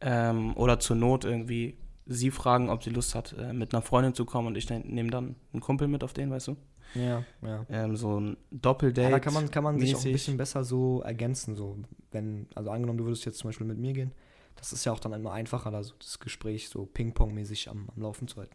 [0.00, 1.76] Ähm, oder zur Not irgendwie
[2.06, 4.80] sie fragen, ob sie Lust hat, äh, mit einer Freundin zu kommen und ich ne-
[4.80, 6.56] nehme dann einen Kumpel mit auf den, weißt du?
[6.94, 7.64] Ja, ja.
[7.70, 9.02] Ähm, so ein Doppeldate.
[9.04, 11.56] Ja, da kann man, kann man sich auch ein bisschen besser so ergänzen.
[11.56, 11.78] So,
[12.12, 14.12] wenn, also angenommen, du würdest jetzt zum Beispiel mit mir gehen,
[14.56, 18.02] das ist ja auch dann immer einfacher, da so das Gespräch so Ping-Pong-mäßig am, am
[18.02, 18.54] Laufen zu halten.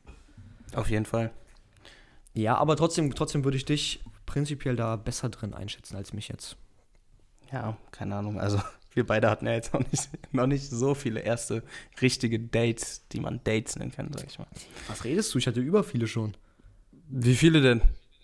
[0.75, 1.31] Auf jeden Fall.
[2.33, 6.57] Ja, aber trotzdem, trotzdem würde ich dich prinzipiell da besser drin einschätzen als mich jetzt.
[7.51, 8.39] Ja, keine Ahnung.
[8.39, 8.61] Also,
[8.93, 11.63] wir beide hatten ja jetzt noch nicht, noch nicht so viele erste
[12.01, 14.47] richtige Dates, die man Dates nennen kann, sag ich mal.
[14.87, 15.39] Was redest du?
[15.39, 16.35] Ich hatte über viele schon.
[17.07, 17.81] Wie viele denn?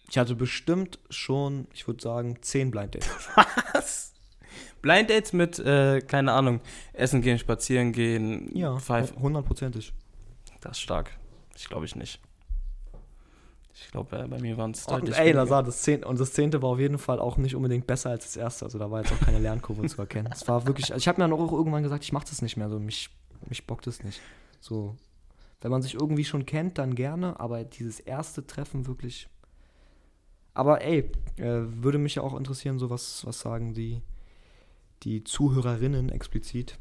[0.09, 3.29] Ich hatte bestimmt schon, ich würde sagen, zehn Blind Dates.
[3.73, 4.13] Was?
[4.81, 6.61] Blind Dates mit, äh, keine Ahnung,
[6.93, 8.77] essen gehen, spazieren gehen, Ja,
[9.19, 9.93] hundertprozentig.
[10.61, 11.11] Das ist stark.
[11.55, 12.19] Ich glaube ich nicht.
[13.77, 15.33] Ich glaube, äh, bei mir waren es deutlich ey.
[15.33, 18.23] Lazar, das zehnte, und das zehnte war auf jeden Fall auch nicht unbedingt besser als
[18.23, 18.65] das erste.
[18.65, 20.29] Also da war jetzt auch keine Lernkurve zu erkennen.
[20.31, 22.55] Es war wirklich, also ich habe mir dann auch irgendwann gesagt, ich mache das nicht
[22.55, 22.69] mehr.
[22.69, 23.09] So, mich,
[23.49, 24.21] mich bockt es nicht.
[24.61, 24.95] So,
[25.59, 29.27] wenn man sich irgendwie schon kennt, dann gerne, aber dieses erste Treffen wirklich.
[30.53, 34.01] Aber ey, äh, würde mich ja auch interessieren, so was, was sagen die,
[35.03, 36.79] die Zuhörerinnen explizit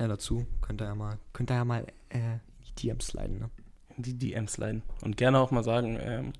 [0.00, 0.46] äh, dazu.
[0.62, 3.50] Könnt ihr ja mal, könnt ihr ja mal äh, die DMs sliden, ne?
[3.96, 4.82] In die DMs leiden.
[5.02, 6.32] Und gerne auch mal sagen, ähm,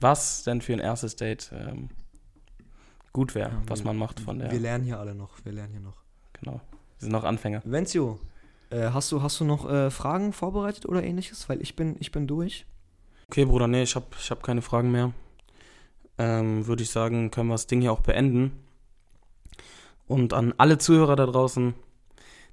[0.00, 1.88] was denn für ein erstes Date ähm,
[3.12, 4.50] gut wäre, Ja, was wir- man macht von der.
[4.50, 5.96] Wir lernen hier alle noch, wir lernen hier noch.
[6.34, 6.54] Genau.
[6.98, 7.62] Wir sind noch Anfänger.
[7.64, 8.18] Venzio,
[8.70, 11.48] äh, hast, du, hast du noch äh, Fragen vorbereitet oder ähnliches?
[11.48, 12.66] Weil ich bin, ich bin durch.
[13.28, 15.12] Okay, Bruder, nee, ich habe ich hab keine Fragen mehr.
[16.18, 18.52] Ähm, Würde ich sagen, können wir das Ding hier auch beenden.
[20.06, 21.74] Und an alle Zuhörer da draußen,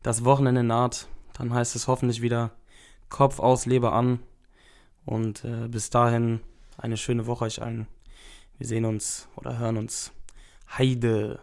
[0.03, 1.07] das Wochenende naht.
[1.33, 2.51] Dann heißt es hoffentlich wieder
[3.11, 4.19] Kopf aus, Leber an.
[5.05, 6.39] Und äh, bis dahin
[6.77, 7.87] eine schöne Woche euch allen.
[8.57, 10.11] Wir sehen uns oder hören uns.
[10.77, 11.39] Heide.